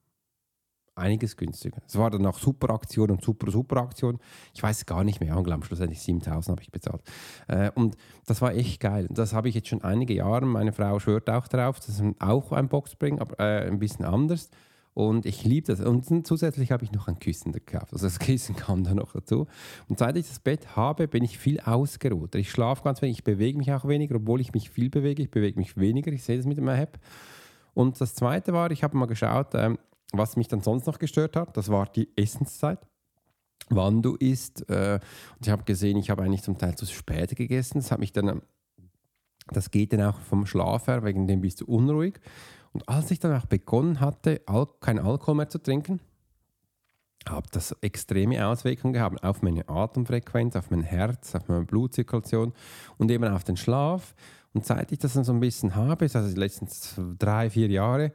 einiges 0.96 1.36
günstiger. 1.36 1.82
Es 1.88 1.98
war 1.98 2.12
dann 2.12 2.26
auch 2.26 2.38
super 2.38 2.70
Aktion 2.74 3.12
und 3.12 3.24
super, 3.24 3.52
super 3.52 3.78
Aktion. 3.78 4.20
Ich 4.54 4.62
weiß 4.62 4.86
gar 4.86 5.04
nicht 5.04 5.20
mehr, 5.20 5.36
unglaublich, 5.36 5.68
schlussendlich 5.68 6.02
7000 6.02 6.52
habe 6.52 6.62
ich 6.62 6.72
bezahlt. 6.72 7.02
Äh, 7.48 7.72
und 7.72 7.98
das 8.26 8.42
war 8.42 8.54
echt 8.54 8.80
geil. 8.80 9.08
Das 9.10 9.34
habe 9.34 9.50
ich 9.50 9.56
jetzt 9.56 9.68
schon 9.68 9.84
einige 9.84 10.14
Jahre. 10.14 10.46
Meine 10.46 10.72
Frau 10.72 11.00
schwört 11.00 11.30
auch 11.30 11.48
darauf, 11.48 11.80
das 11.80 12.00
ist 12.00 12.04
auch 12.20 12.52
ein 12.52 12.70
Boxspring, 12.70 13.20
aber 13.20 13.40
äh, 13.40 13.68
ein 13.68 13.80
bisschen 13.80 14.06
anders. 14.06 14.50
Und 14.94 15.26
ich 15.26 15.44
liebe 15.44 15.68
das. 15.68 15.80
Und 15.80 16.28
zusätzlich 16.28 16.72
habe 16.72 16.84
ich 16.84 16.92
noch 16.92 17.08
ein 17.08 17.18
Kissen 17.20 17.52
gekauft. 17.52 17.94
Also 17.94 18.06
das 18.06 18.20
Kissen 18.20 18.56
kam 18.56 18.84
da 18.84 18.94
noch 18.94 19.14
dazu. 19.14 19.48
Und 19.88 20.00
seit 20.00 20.18
ich 20.18 20.28
das 20.28 20.40
Bett 20.40 20.76
habe, 20.76 21.08
bin 21.08 21.24
ich 21.24 21.38
viel 21.38 21.60
ausgeruht. 21.60 22.36
Ich 22.36 22.52
schlafe 22.52 22.84
ganz 22.84 23.02
wenig, 23.02 23.20
ich 23.20 23.24
bewege 23.24 23.58
mich 23.58 23.72
auch 23.72 23.88
weniger, 23.88 24.16
obwohl 24.16 24.42
ich 24.42 24.54
mich 24.54 24.70
viel 24.70 24.90
bewege. 24.90 25.24
Ich 25.24 25.32
bewege 25.32 25.60
mich 25.60 25.78
weniger. 25.78 26.12
Ich 26.12 26.24
sehe 26.24 26.38
das 26.38 26.46
mit 26.46 26.58
dem 26.58 26.68
App. 26.68 27.00
Und 27.74 28.00
das 28.00 28.14
Zweite 28.14 28.54
war, 28.54 28.70
ich 28.72 28.84
habe 28.84 28.96
mal 28.98 29.08
geschaut, 29.08 29.56
ähm, 29.56 29.80
was 30.12 30.38
mich 30.38 30.48
dann 30.48 30.62
sonst 30.62 30.86
noch 30.86 31.00
gestört 31.00 31.36
hat. 31.36 31.58
Das 31.58 31.70
war 31.70 31.88
die 31.88 32.10
Essenszeit 32.16 32.88
wann 33.70 34.02
du 34.02 34.16
isst. 34.16 34.70
Äh, 34.70 35.00
und 35.36 35.46
ich 35.46 35.50
habe 35.50 35.64
gesehen, 35.64 35.98
ich 35.98 36.10
habe 36.10 36.24
eigentlich 36.24 36.44
zum 36.44 36.58
Teil 36.58 36.76
zu 36.76 36.86
spät 36.86 37.36
gegessen. 37.36 37.80
Das 37.80 37.92
hat 37.92 38.00
mich 38.00 38.12
dann, 38.12 38.42
das 39.48 39.72
geht 39.72 39.94
dann 39.94 40.02
auch 40.02 40.20
vom 40.20 40.46
Schlaf 40.46 40.88
her, 40.88 41.04
wegen 41.04 41.28
dem 41.28 41.42
bist 41.42 41.62
du 41.62 41.66
unruhig. 41.66 42.20
Und 42.74 42.90
als 42.90 43.12
ich 43.12 43.20
dann 43.20 43.40
auch 43.40 43.46
begonnen 43.46 44.00
hatte, 44.00 44.42
Al 44.48 44.68
kein 44.82 45.00
Alkohol 45.00 45.36
mehr 45.36 45.50
zu 45.50 45.60
trinken, 45.60 46.00
habe 47.30 47.48
das 47.52 47.76
extreme 47.82 48.46
Auswirkungen 48.46 48.94
gehabt 48.94 49.24
auf 49.24 49.42
meine 49.42 49.68
Atemfrequenz, 49.70 50.56
auf 50.56 50.72
mein 50.72 50.84
Herz, 50.84 51.36
auf 51.36 51.48
meine 51.48 51.66
Blutzirkulation 51.66 52.54
und 52.98 53.12
eben 53.12 53.26
auf 53.26 53.44
den 53.44 53.58
Schlaf. 53.58 54.16
Und 54.54 54.66
seit 54.66 54.92
ich 54.92 55.00
das 55.00 55.14
dann 55.14 55.24
so 55.24 55.34
ein 55.34 55.40
bisschen 55.40 55.76
habe, 55.76 56.06
also 56.06 56.28
die 56.28 56.40
letzten 56.40 56.68
drei, 57.18 57.50
vier 57.50 57.70
Jahre, 57.70 58.12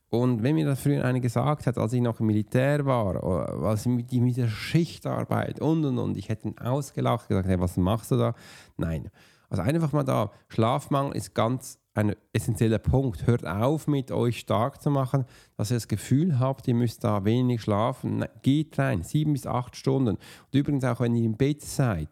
Und 0.09 0.43
wenn 0.43 0.55
mir 0.55 0.67
das 0.67 0.81
früher 0.81 1.05
einer 1.05 1.21
gesagt 1.21 1.67
hat, 1.67 1.77
als 1.77 1.93
ich 1.93 2.01
noch 2.01 2.21
im 2.21 2.27
Militär 2.27 2.87
war, 2.87 3.15
was 3.61 3.87
mit, 3.87 4.13
mit 4.13 4.37
der 4.37 4.49
Schichtarbeit 4.49 5.61
und 5.61 5.85
und 5.85 5.99
und, 5.99 6.17
ich 6.17 6.29
hätte 6.29 6.49
ihn 6.49 6.59
ausgelacht, 6.59 7.29
gesagt, 7.29 7.49
hey, 7.49 7.59
was 7.59 7.77
machst 7.77 8.13
du 8.13 8.17
da? 8.17 8.35
Nein. 8.77 9.11
Also 9.49 9.63
einfach 9.63 9.93
mal 9.93 10.05
da, 10.05 10.31
Schlafmangel 10.49 11.17
ist 11.17 11.35
ganz 11.35 11.79
ein 11.95 12.17
essentieller 12.33 12.79
Punkt. 12.79 13.27
Hört 13.27 13.47
auf, 13.47 13.87
mit 13.87 14.11
euch 14.11 14.41
stark 14.41 14.83
zu 14.83 14.91
machen, 14.91 15.25
dass 15.57 15.71
ihr 15.71 15.77
das 15.77 15.87
Gefühl 15.87 16.41
habt, 16.41 16.67
ihr 16.67 16.75
müsst 16.75 17.05
da 17.05 17.25
wenig 17.25 17.63
schlafen. 17.63 18.25
Geht 18.43 18.77
rein, 18.79 19.05
sieben 19.05 19.33
bis 19.33 19.47
acht 19.47 19.77
Stunden. 19.77 20.17
Und 20.17 20.55
übrigens 20.55 20.85
auch, 20.85 21.01
wenn 21.01 21.15
ihr 21.15 21.25
im 21.25 21.37
Bett 21.37 21.63
seid, 21.63 22.09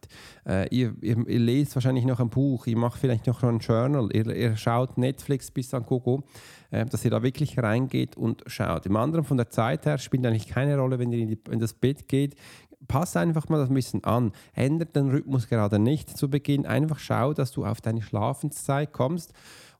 äh, 0.46 0.68
ihr, 0.74 0.94
ihr, 1.02 1.26
ihr, 1.26 1.40
lest 1.40 1.74
wahrscheinlich 1.74 2.04
noch 2.04 2.20
ein 2.20 2.30
Buch, 2.30 2.66
ihr 2.68 2.78
macht 2.78 3.00
vielleicht 3.00 3.26
noch 3.26 3.42
ein 3.42 3.58
Journal, 3.58 4.08
ihr, 4.12 4.26
ihr 4.28 4.56
schaut 4.56 4.96
Netflix 4.98 5.50
bis 5.50 5.74
an 5.74 5.82
Gogo, 5.82 6.22
äh, 6.70 6.86
dass 6.86 7.04
ihr 7.04 7.10
da 7.10 7.22
wirklich 7.24 7.58
reingeht 7.58 8.16
und 8.16 8.44
schaut. 8.46 8.86
Im 8.86 8.96
anderen 8.96 9.24
von 9.24 9.36
der 9.36 9.50
Zeit 9.50 9.84
her 9.84 9.98
spielt 9.98 10.24
eigentlich 10.24 10.46
keine 10.46 10.78
Rolle, 10.78 11.00
wenn 11.00 11.10
ihr 11.10 11.18
in, 11.18 11.28
die, 11.28 11.40
in 11.50 11.58
das 11.58 11.74
Bett 11.74 12.06
geht, 12.06 12.36
pass 12.88 13.16
einfach 13.16 13.48
mal 13.48 13.58
das 13.58 13.68
ein 13.68 13.74
bisschen 13.74 14.04
an. 14.04 14.32
Ändert 14.54 14.96
den 14.96 15.10
Rhythmus 15.10 15.48
gerade 15.48 15.78
nicht 15.78 16.16
zu 16.16 16.28
Beginn. 16.28 16.66
Einfach 16.66 16.98
schau, 16.98 17.32
dass 17.32 17.52
du 17.52 17.64
auf 17.64 17.80
deine 17.80 18.02
Schlafenszeit 18.02 18.92
kommst. 18.92 19.32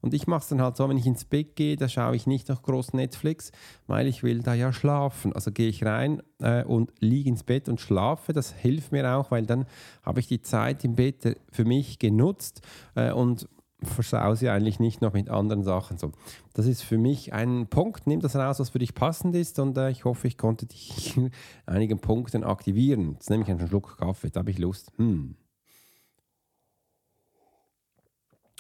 Und 0.03 0.15
ich 0.15 0.27
mache 0.27 0.43
es 0.43 0.49
dann 0.49 0.61
halt 0.61 0.77
so, 0.77 0.89
wenn 0.89 0.99
ich 0.99 1.07
ins 1.07 1.25
Bett 1.25 1.57
gehe, 1.57 1.77
da 1.77 1.89
schaue 1.89 2.17
ich 2.17 2.27
nicht 2.27 2.49
noch 2.49 2.63
groß 2.63 2.93
Netflix, 2.93 3.53
weil 3.87 4.09
ich 4.09 4.23
will 4.23 4.43
da 4.43 4.53
ja 4.53 4.73
schlafen. 4.73 5.33
Also 5.33 5.53
gehe 5.53 5.69
ich 5.69 5.85
rein 5.85 6.23
äh, 6.41 6.65
und 6.65 6.93
liege 6.99 7.31
ins 7.31 7.45
Bett 7.45 7.69
und 7.69 7.81
schlafe. 7.81 8.33
Das 8.33 8.53
hilft 8.53 8.93
mir 8.93 9.09
auch, 9.17 9.31
weil 9.31 9.47
dann 9.47 9.65
habe 10.03 10.21
ich 10.21 10.27
die 10.27 10.43
Zeit 10.43 10.85
im 10.85 10.97
Bett 10.97 11.39
für 11.51 11.65
mich 11.65 12.01
genutzt 12.01 12.63
äh, 12.97 13.13
und 13.13 13.49
versau 13.85 14.35
sie 14.35 14.49
eigentlich 14.49 14.81
nicht 14.81 15.03
noch 15.03 15.13
mit 15.13 15.29
anderen 15.29 15.63
Sachen. 15.63 15.99
So, 15.99 16.13
das 16.55 16.67
ist 16.67 16.83
für 16.83 16.99
mich 16.99 17.33
ein 17.33 17.69
Punkt. 17.69 18.07
Nimm 18.07 18.21
das 18.21 18.37
raus, 18.37 18.61
was 18.61 18.71
für 18.71 18.79
dich 18.79 18.95
passend 18.95 19.35
ist 19.35 19.59
und 19.59 19.77
äh, 19.79 19.91
ich 19.91 20.05
hoffe, 20.05 20.27
ich 20.27 20.39
konnte 20.39 20.67
dich 20.67 21.17
in 21.17 21.31
einigen 21.67 22.01
Punkten 22.01 22.45
aktivieren. 22.45 23.13
Jetzt 23.13 23.31
nehme 23.31 23.45
ich 23.45 23.51
einen 23.51 23.67
Schluck 23.67 23.99
Kaffee, 23.99 24.31
da 24.31 24.41
habe 24.41 24.51
ich 24.51 24.59
Lust. 24.59 24.93
Hm. 24.97 25.37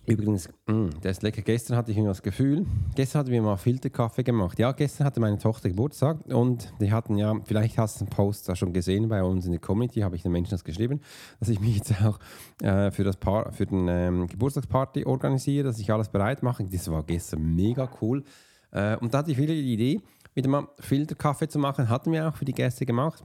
Übrigens, 0.04 0.48
mh, 0.66 0.74
mm, 0.74 0.90
der 1.02 1.10
ist 1.12 1.22
lecker. 1.22 1.42
Gestern 1.42 1.76
hatte 1.76 1.92
ich 1.92 1.96
irgendwie 1.96 2.10
das 2.10 2.22
Gefühl, 2.22 2.66
gestern 2.96 3.20
hatten 3.20 3.30
wir 3.30 3.40
mal 3.40 3.56
Filterkaffee 3.56 4.24
gemacht. 4.24 4.58
Ja, 4.58 4.72
gestern 4.72 5.06
hatte 5.06 5.20
meine 5.20 5.38
Tochter 5.38 5.68
Geburtstag 5.68 6.26
und 6.26 6.72
die 6.80 6.90
hatten 6.90 7.16
ja, 7.16 7.34
vielleicht 7.44 7.78
hast 7.78 8.00
du 8.00 8.04
einen 8.04 8.10
Post 8.10 8.48
da 8.48 8.56
schon 8.56 8.72
gesehen 8.72 9.08
bei 9.08 9.22
uns 9.22 9.46
in 9.46 9.52
der 9.52 9.60
Community, 9.60 10.00
habe 10.00 10.16
ich 10.16 10.22
den 10.22 10.32
Menschen 10.32 10.50
das 10.50 10.64
geschrieben, 10.64 11.00
dass 11.38 11.48
ich 11.48 11.60
mich 11.60 11.76
jetzt 11.76 11.94
auch 12.02 12.18
äh, 12.62 12.90
für, 12.90 13.04
das 13.04 13.16
Paar, 13.16 13.52
für 13.52 13.66
den 13.66 13.86
ähm, 13.86 14.26
Geburtstagsparty 14.26 15.04
organisiere, 15.04 15.64
dass 15.64 15.78
ich 15.78 15.92
alles 15.92 16.08
bereit 16.08 16.42
mache. 16.42 16.64
Das 16.64 16.90
war 16.90 17.04
gestern 17.04 17.54
mega 17.54 17.88
cool. 18.00 18.24
Äh, 18.72 18.96
und 18.96 19.14
da 19.14 19.18
hatte 19.18 19.30
ich 19.30 19.38
wieder 19.38 19.54
die 19.54 19.72
Idee, 19.72 20.00
wieder 20.34 20.48
mal 20.48 20.66
Filterkaffee 20.80 21.46
zu 21.46 21.60
machen. 21.60 21.88
Hatten 21.88 22.10
wir 22.10 22.28
auch 22.28 22.34
für 22.34 22.44
die 22.44 22.54
Gäste 22.54 22.84
gemacht. 22.86 23.22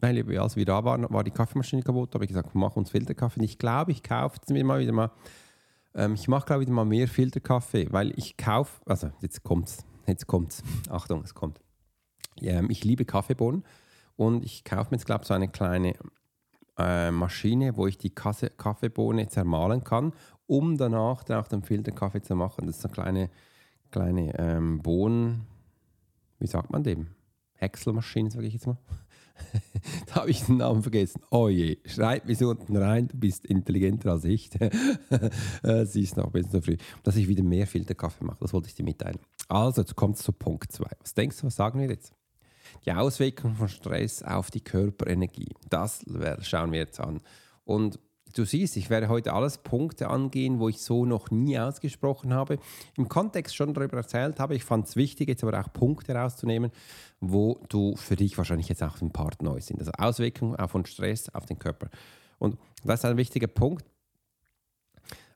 Weil 0.00 0.38
als 0.38 0.56
wir 0.56 0.64
da 0.64 0.84
waren, 0.84 1.06
war 1.10 1.22
die 1.22 1.30
Kaffeemaschine 1.30 1.82
kaputt. 1.82 2.12
Da 2.12 2.16
habe 2.16 2.24
ich 2.24 2.28
gesagt, 2.28 2.54
mach 2.54 2.76
uns 2.76 2.90
Filterkaffee. 2.90 3.40
Und 3.40 3.44
ich 3.44 3.58
glaube, 3.58 3.92
ich 3.92 4.02
kaufe 4.02 4.36
jetzt 4.36 4.50
mir 4.50 4.64
mal 4.64 4.80
wieder 4.80 4.92
mal 4.92 5.10
ähm, 5.94 6.14
ich 6.14 6.28
mache, 6.28 6.46
glaube 6.46 6.62
ich, 6.62 6.68
mal 6.68 6.84
mehr 6.84 7.08
Filterkaffee, 7.08 7.88
weil 7.90 8.12
ich 8.18 8.36
kaufe, 8.36 8.80
also 8.86 9.10
jetzt 9.20 9.42
kommt's, 9.42 9.84
jetzt 10.06 10.26
kommt's. 10.26 10.62
Achtung, 10.90 11.22
es 11.22 11.34
kommt. 11.34 11.60
Ähm, 12.40 12.68
ich 12.70 12.84
liebe 12.84 13.04
Kaffeebohnen 13.04 13.64
und 14.16 14.44
ich 14.44 14.64
kaufe 14.64 14.90
mir 14.90 14.96
jetzt, 14.96 15.06
glaube 15.06 15.22
ich, 15.22 15.28
so 15.28 15.34
eine 15.34 15.48
kleine 15.48 15.94
äh, 16.78 17.10
Maschine, 17.10 17.76
wo 17.76 17.86
ich 17.86 17.98
die 17.98 18.10
Kasse, 18.10 18.50
Kaffeebohne 18.50 19.28
zermahlen 19.28 19.84
kann, 19.84 20.12
um 20.46 20.76
danach 20.76 21.24
dann 21.24 21.40
auch 21.40 21.48
den 21.48 21.62
Filterkaffee 21.62 22.22
zu 22.22 22.34
machen. 22.34 22.66
Das 22.66 22.76
ist 22.76 22.82
so 22.82 22.88
eine 22.88 22.94
kleine, 22.94 23.30
kleine 23.90 24.38
ähm, 24.38 24.82
Bohnen, 24.82 25.46
wie 26.38 26.46
sagt 26.46 26.70
man 26.70 26.82
dem? 26.82 27.08
Häckselmaschine, 27.54 28.30
sage 28.30 28.46
ich 28.46 28.54
jetzt 28.54 28.66
mal. 28.66 28.76
da 30.06 30.16
habe 30.16 30.30
ich 30.30 30.42
den 30.42 30.58
Namen 30.58 30.82
vergessen. 30.82 31.22
Oh 31.30 31.48
je, 31.48 31.78
schreib 31.84 32.26
mir 32.26 32.36
so 32.36 32.50
unten 32.50 32.76
rein, 32.76 33.08
du 33.08 33.16
bist 33.16 33.44
intelligenter 33.46 34.12
als 34.12 34.24
ich. 34.24 34.50
Äh, 35.62 35.86
sie 35.86 36.02
ist 36.02 36.16
noch 36.16 36.26
ein 36.26 36.32
bisschen 36.32 36.50
zu 36.50 36.62
früh. 36.62 36.76
Dass 37.02 37.16
ich 37.16 37.28
wieder 37.28 37.42
mehr 37.42 37.66
Filterkaffee 37.66 38.24
mache, 38.24 38.38
das 38.40 38.52
wollte 38.52 38.68
ich 38.68 38.74
dir 38.74 38.84
mitteilen. 38.84 39.18
Also, 39.48 39.80
jetzt 39.80 39.96
kommt 39.96 40.16
es 40.16 40.22
zu 40.22 40.32
Punkt 40.32 40.70
2. 40.70 40.84
Was 41.00 41.14
denkst 41.14 41.38
du, 41.40 41.46
was 41.46 41.56
sagen 41.56 41.80
wir 41.80 41.88
jetzt? 41.88 42.12
Die 42.84 42.92
Auswirkungen 42.92 43.54
von 43.54 43.68
Stress 43.68 44.22
auf 44.22 44.50
die 44.50 44.60
Körperenergie. 44.60 45.54
Das 45.70 46.04
schauen 46.42 46.72
wir 46.72 46.80
jetzt 46.80 47.00
an. 47.00 47.20
Und 47.64 47.98
du 48.34 48.44
siehst, 48.44 48.76
ich 48.76 48.90
werde 48.90 49.08
heute 49.08 49.32
alles 49.32 49.58
Punkte 49.58 50.08
angehen, 50.08 50.58
wo 50.58 50.68
ich 50.68 50.80
so 50.82 51.06
noch 51.06 51.30
nie 51.30 51.58
ausgesprochen 51.58 52.34
habe. 52.34 52.58
Im 52.96 53.08
Kontext 53.08 53.56
schon 53.56 53.72
darüber 53.72 53.96
erzählt 53.96 54.40
habe. 54.40 54.54
Ich 54.54 54.64
fand 54.64 54.86
es 54.86 54.96
wichtig, 54.96 55.28
jetzt 55.28 55.44
aber 55.44 55.58
auch 55.58 55.72
Punkte 55.72 56.14
rauszunehmen, 56.14 56.70
wo 57.20 57.60
du 57.68 57.96
für 57.96 58.16
dich 58.16 58.36
wahrscheinlich 58.36 58.68
jetzt 58.68 58.82
auch 58.82 59.00
ein 59.00 59.12
Part 59.12 59.42
neu 59.42 59.60
sind. 59.60 59.80
Also 59.80 59.92
Auswirkungen 59.96 60.56
von 60.68 60.84
Stress 60.84 61.28
auf 61.34 61.46
den 61.46 61.58
Körper. 61.58 61.88
Und 62.38 62.58
das 62.84 63.00
ist 63.00 63.04
ein 63.04 63.16
wichtiger 63.16 63.46
Punkt, 63.46 63.86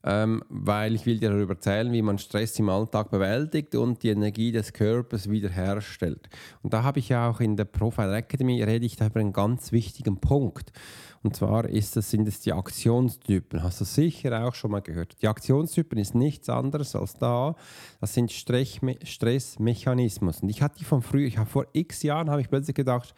ähm, 0.05 0.43
weil 0.49 0.95
ich 0.95 1.07
will 1.07 1.19
dir 1.19 1.31
darüber 1.31 1.55
erzählen, 1.55 1.93
wie 1.93 2.02
man 2.02 2.19
Stress 2.19 2.57
im 2.59 2.69
Alltag 2.69 3.11
bewältigt 3.11 3.75
und 3.75 4.02
die 4.02 4.11
Energie 4.11 4.52
des 4.52 4.73
Körpers 4.73 5.28
wiederherstellt. 5.28 6.28
Und 6.62 6.73
da 6.73 6.85
habe 6.85 7.00
ich 7.00 7.09
ja 7.09 7.28
auch 7.28 7.40
in 7.40 7.57
der 7.57 7.64
Profile 7.64 8.17
Academy 8.17 8.62
rede 8.62 8.87
ich 8.87 8.97
da 8.97 9.07
über 9.07 9.21
einen 9.21 9.33
ganz 9.33 9.73
wichtigen 9.73 10.21
Punkt. 10.21 10.73
Und 11.23 11.35
zwar 11.35 11.64
ist 11.64 11.97
das, 11.97 12.11
sind 12.11 12.28
es 12.28 12.40
die 12.40 12.52
Aktionstypen. 12.52 13.62
Hast 13.62 13.81
du 13.81 13.85
sicher 13.85 14.47
auch 14.47 14.55
schon 14.55 14.71
mal 14.71 14.83
gehört. 14.83 15.21
Die 15.21 15.26
Aktionstypen 15.26 15.99
ist 15.99 16.14
nichts 16.14 16.49
anderes 16.49 16.95
als 16.95 17.14
da. 17.14 17.57
Das 18.00 18.14
sind 18.14 18.31
Stressmechanismen. 18.31 20.33
Und 20.40 20.49
ich 20.49 20.62
hatte 20.62 20.78
die 20.78 20.85
von 20.85 21.02
früher, 21.02 21.26
ich 21.26 21.38
habe 21.38 21.50
vor 21.50 21.67
x 21.73 22.05
Jahren 22.05 22.31
habe 22.31 22.40
ich 22.40 22.49
plötzlich 22.49 22.76
gedacht, 22.76 23.17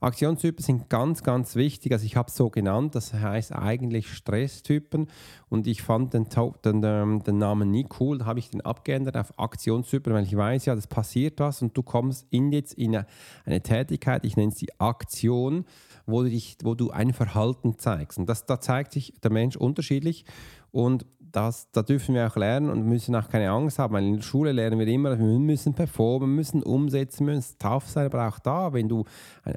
Aktionstypen 0.00 0.64
sind 0.64 0.88
ganz, 0.88 1.22
ganz 1.22 1.56
wichtig. 1.56 1.92
Also 1.92 2.06
ich 2.06 2.16
habe 2.16 2.28
es 2.28 2.36
so 2.36 2.48
genannt, 2.48 2.94
das 2.94 3.12
heißt 3.12 3.52
eigentlich 3.52 4.08
Stresstypen 4.08 5.08
und 5.48 5.66
ich 5.66 5.82
fand 5.82 6.14
den, 6.14 6.26
den, 6.64 6.82
ähm, 6.84 7.22
den 7.22 7.38
Namen 7.38 7.70
nie 7.70 7.86
cool. 8.00 8.18
Da 8.18 8.24
habe 8.24 8.38
ich 8.38 8.50
den 8.50 8.62
abgeändert 8.62 9.16
auf 9.16 9.38
Aktionstypen, 9.38 10.12
weil 10.14 10.24
ich 10.24 10.36
weiß 10.36 10.64
ja, 10.64 10.74
das 10.74 10.86
passiert 10.86 11.38
was 11.38 11.60
und 11.60 11.76
du 11.76 11.82
kommst 11.82 12.26
in 12.30 12.50
jetzt 12.50 12.74
in 12.74 12.96
eine, 12.96 13.06
eine 13.44 13.62
Tätigkeit, 13.62 14.24
ich 14.24 14.36
nenne 14.36 14.48
es 14.48 14.56
die 14.56 14.80
Aktion, 14.80 15.66
wo 16.06 16.22
du, 16.22 16.30
dich, 16.30 16.56
wo 16.62 16.74
du 16.74 16.90
ein 16.90 17.12
Verhalten 17.12 17.78
zeigst. 17.78 18.18
Und 18.18 18.26
das, 18.26 18.46
da 18.46 18.60
zeigt 18.60 18.92
sich 18.92 19.12
der 19.22 19.30
Mensch 19.30 19.56
unterschiedlich 19.56 20.24
und 20.72 21.04
das, 21.32 21.70
da 21.72 21.82
dürfen 21.82 22.14
wir 22.14 22.26
auch 22.26 22.36
lernen 22.36 22.70
und 22.70 22.86
müssen 22.86 23.14
auch 23.14 23.28
keine 23.28 23.50
Angst 23.50 23.78
haben, 23.78 23.94
weil 23.94 24.04
in 24.04 24.16
der 24.16 24.22
Schule 24.22 24.52
lernen 24.52 24.78
wir 24.78 24.86
immer, 24.86 25.18
wir 25.18 25.38
müssen 25.38 25.74
performen, 25.74 26.34
müssen 26.34 26.62
umsetzen, 26.62 27.26
müssen 27.26 27.56
tough 27.58 27.88
sein, 27.88 28.06
aber 28.06 28.28
auch 28.28 28.38
da, 28.38 28.72
wenn 28.72 28.88
du 28.88 29.04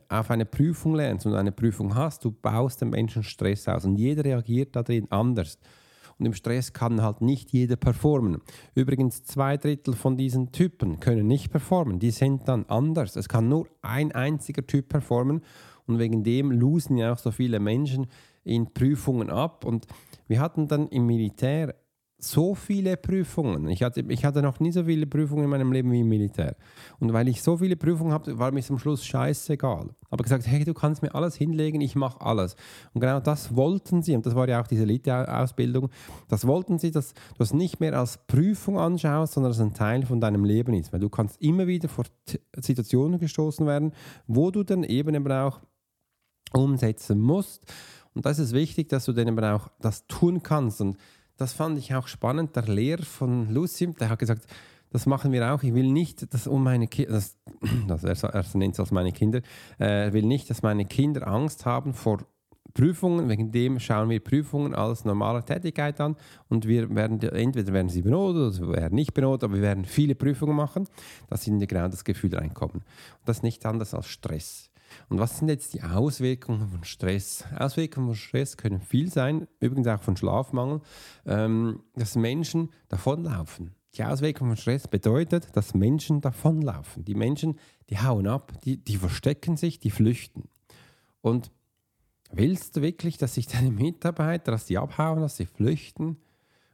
auf 0.10 0.32
eine 0.32 0.46
Prüfung 0.46 0.96
lernst 0.96 1.26
und 1.26 1.36
eine 1.36 1.52
Prüfung 1.52 1.96
hast, 1.96 2.24
du 2.26 2.32
baust 2.32 2.82
den 2.82 2.90
Menschen 2.90 3.24
Stress 3.24 3.68
aus 3.68 3.86
und 3.86 3.96
jeder 3.96 4.24
reagiert 4.24 4.76
da 4.76 4.84
drin 4.84 5.08
anders. 5.10 5.58
Und 6.20 6.28
im 6.28 6.34
Stress 6.34 6.74
kann 6.74 7.02
halt 7.02 7.22
nicht 7.22 7.52
jeder 7.52 7.76
performen. 7.76 8.42
Übrigens, 8.76 9.24
zwei 9.24 9.58
Drittel 9.58 9.96
von 9.96 10.16
diesen 10.16 10.52
Typen 10.52 11.00
können 11.00 11.28
nicht 11.28 11.52
performen. 11.52 12.00
Die 12.00 12.12
sind 12.12 12.48
dann 12.48 12.66
anders. 12.68 13.16
Es 13.16 13.28
kann 13.28 13.50
nur 13.50 13.68
ein 13.82 14.12
einziger 14.12 14.66
Typ 14.66 14.90
performen. 14.90 15.42
Und 15.88 16.00
wegen 16.00 16.24
dem 16.24 16.52
losen 16.52 16.98
ja 16.98 17.14
auch 17.14 17.18
so 17.18 17.32
viele 17.32 17.60
Menschen 17.60 18.08
in 18.44 18.74
Prüfungen 18.74 19.30
ab. 19.30 19.66
Und 19.66 19.88
wir 20.28 20.40
hatten 20.40 20.68
dann 20.68 20.88
im 20.90 21.06
Militär 21.06 21.76
so 22.24 22.56
viele 22.56 22.96
Prüfungen. 22.96 23.68
Ich 23.68 23.84
hatte, 23.84 24.02
ich 24.08 24.24
hatte 24.24 24.42
noch 24.42 24.60
nie 24.60 24.72
so 24.72 24.86
viele 24.86 25.06
Prüfungen 25.06 25.44
in 25.44 25.50
meinem 25.50 25.72
Leben 25.72 25.92
wie 25.92 26.02
im 26.02 26.08
Militär. 26.08 26.56
Und 27.00 27.12
weil 27.12 27.28
ich 27.28 27.42
so 27.42 27.58
viele 27.58 27.76
Prüfungen 27.76 28.14
habe, 28.14 28.38
war 28.40 28.52
mir 28.52 28.62
zum 28.62 28.80
Schluss 28.80 29.06
scheißegal. 29.06 29.90
Aber 30.10 30.24
gesagt, 30.24 30.48
hey, 30.48 30.64
du 30.64 30.74
kannst 30.74 31.02
mir 31.02 31.14
alles 31.16 31.36
hinlegen, 31.36 31.82
ich 31.82 31.96
mache 31.96 32.22
alles. 32.22 32.56
Und 32.94 33.02
genau 33.02 33.20
das 33.20 33.56
wollten 33.56 34.04
sie, 34.04 34.16
und 34.16 34.26
das 34.26 34.36
war 34.36 34.48
ja 34.48 34.62
auch 34.62 34.68
diese 34.68 34.84
Elite-Ausbildung, 34.84 35.90
das 36.30 36.48
wollten 36.48 36.80
sie, 36.80 36.92
dass 36.92 37.14
du 37.14 37.44
es 37.44 37.54
nicht 37.54 37.80
mehr 37.80 37.98
als 37.98 38.18
Prüfung 38.26 38.80
anschaust, 38.80 39.34
sondern 39.34 39.52
als 39.52 39.60
ein 39.60 39.74
Teil 39.74 40.06
von 40.06 40.22
deinem 40.22 40.46
Leben 40.46 40.74
ist. 40.74 40.94
Weil 40.94 41.02
du 41.02 41.10
kannst 41.10 41.42
immer 41.42 41.68
wieder 41.68 41.90
vor 41.90 42.06
Situationen 42.56 43.20
gestoßen 43.20 43.66
werden, 43.68 43.92
wo 44.28 44.50
du 44.50 44.64
dann 44.64 44.84
eben 44.84 45.30
auch 45.32 45.60
umsetzen 46.54 47.20
musst. 47.20 47.66
Und 48.14 48.26
da 48.26 48.30
ist 48.30 48.40
es 48.40 48.54
wichtig, 48.54 48.90
dass 48.90 49.06
du 49.06 49.14
dann 49.14 49.28
eben 49.28 49.44
auch 49.44 49.70
das 49.80 50.08
tun 50.08 50.44
kannst. 50.44 50.82
Und 50.82 50.98
das 51.38 51.54
fand 51.54 51.78
ich 51.78 51.96
auch 51.96 52.08
spannend. 52.08 52.56
Der 52.56 52.64
Lehrer 52.64 53.04
von 53.04 53.52
Lucy, 53.54 53.94
der 53.94 54.10
hat 54.10 54.20
gesagt, 54.20 54.46
das 54.92 55.08
machen 55.08 55.32
wir 55.32 55.52
auch. 55.54 55.64
Ich 55.64 55.74
will 55.74 55.92
nicht, 55.92 56.34
dass 56.34 56.46
um 56.48 56.64
meine 56.64 56.88
Kinder, 56.88 57.14
das, 57.14 57.36
das, 57.88 58.04
er, 58.24 58.30
er 58.30 58.46
nennt 58.54 58.76
es 58.76 58.80
als 58.80 58.92
meine 58.92 59.12
Kinder, 59.12 59.40
äh, 59.80 60.06
er 60.06 60.14
will 60.14 60.26
nicht, 60.26 60.50
dass 60.50 60.62
meine 60.62 60.86
Kinder 60.86 61.28
Angst 61.28 61.66
haben 61.66 61.94
vor 61.94 62.20
Prüfungen. 62.74 63.30
Wegen 63.30 63.52
dem 63.52 63.80
schauen 63.80 64.10
wir 64.10 64.20
Prüfungen 64.20 64.74
als 64.76 65.06
normale 65.06 65.44
Tätigkeit 65.44 66.00
an 66.00 66.16
und 66.50 66.68
wir 66.68 66.94
werden 66.94 67.22
entweder 67.22 67.74
werden 67.74 67.90
sie 67.90 68.02
benotet 68.02 68.62
oder 68.62 68.74
werden 68.74 68.96
nicht 68.96 69.14
benotet, 69.14 69.46
aber 69.46 69.56
wir 69.56 69.62
werden 69.62 69.86
viele 69.86 70.16
Prüfungen 70.16 70.56
machen, 70.56 70.88
dass 71.28 71.48
ihnen 71.48 71.60
genau 71.60 71.88
das 71.88 72.04
Gefühl 72.04 72.36
reinkommen. 72.36 72.78
Und 72.78 73.26
das 73.26 73.38
ist 73.38 73.44
nichts 73.44 73.66
anderes 73.66 73.94
als 73.94 74.08
Stress. 74.08 74.70
Und 75.10 75.20
was 75.20 75.38
sind 75.38 75.50
jetzt 75.50 75.74
die 75.74 75.84
Auswirkungen 75.84 76.68
von 76.70 76.84
Stress? 76.84 77.46
Auswirkungen 77.58 78.08
von 78.08 78.16
Stress 78.16 78.58
können 78.58 78.82
viel 78.82 79.12
sein, 79.12 79.48
übrigens 79.60 79.88
auch 79.88 80.02
von 80.02 80.18
Schlafmangel, 80.18 80.82
ähm, 81.26 81.84
dass 81.96 82.16
Menschen 82.16 82.70
davonlaufen. 82.90 83.76
Die 83.96 84.04
Auswirkung 84.04 84.48
von 84.48 84.58
Stress 84.58 84.88
bedeutet, 84.88 85.56
dass 85.56 85.76
Menschen 85.76 86.20
davonlaufen. 86.20 87.06
Die 87.06 87.14
Menschen, 87.14 87.60
die 87.90 88.00
hauen 88.00 88.28
ab, 88.28 88.52
die, 88.64 88.78
die 88.78 88.98
verstecken 88.98 89.56
sich, 89.56 89.80
die 89.80 89.92
flüchten. 89.92 90.50
Und 91.22 91.52
willst 92.32 92.76
du 92.76 92.82
wirklich, 92.82 93.18
dass 93.18 93.36
sich 93.36 93.46
deine 93.48 93.70
Mitarbeiter, 93.70 94.52
dass 94.52 94.66
sie 94.68 94.80
abhauen, 94.80 95.22
dass 95.22 95.38
sie 95.38 95.46
flüchten? 95.46 96.18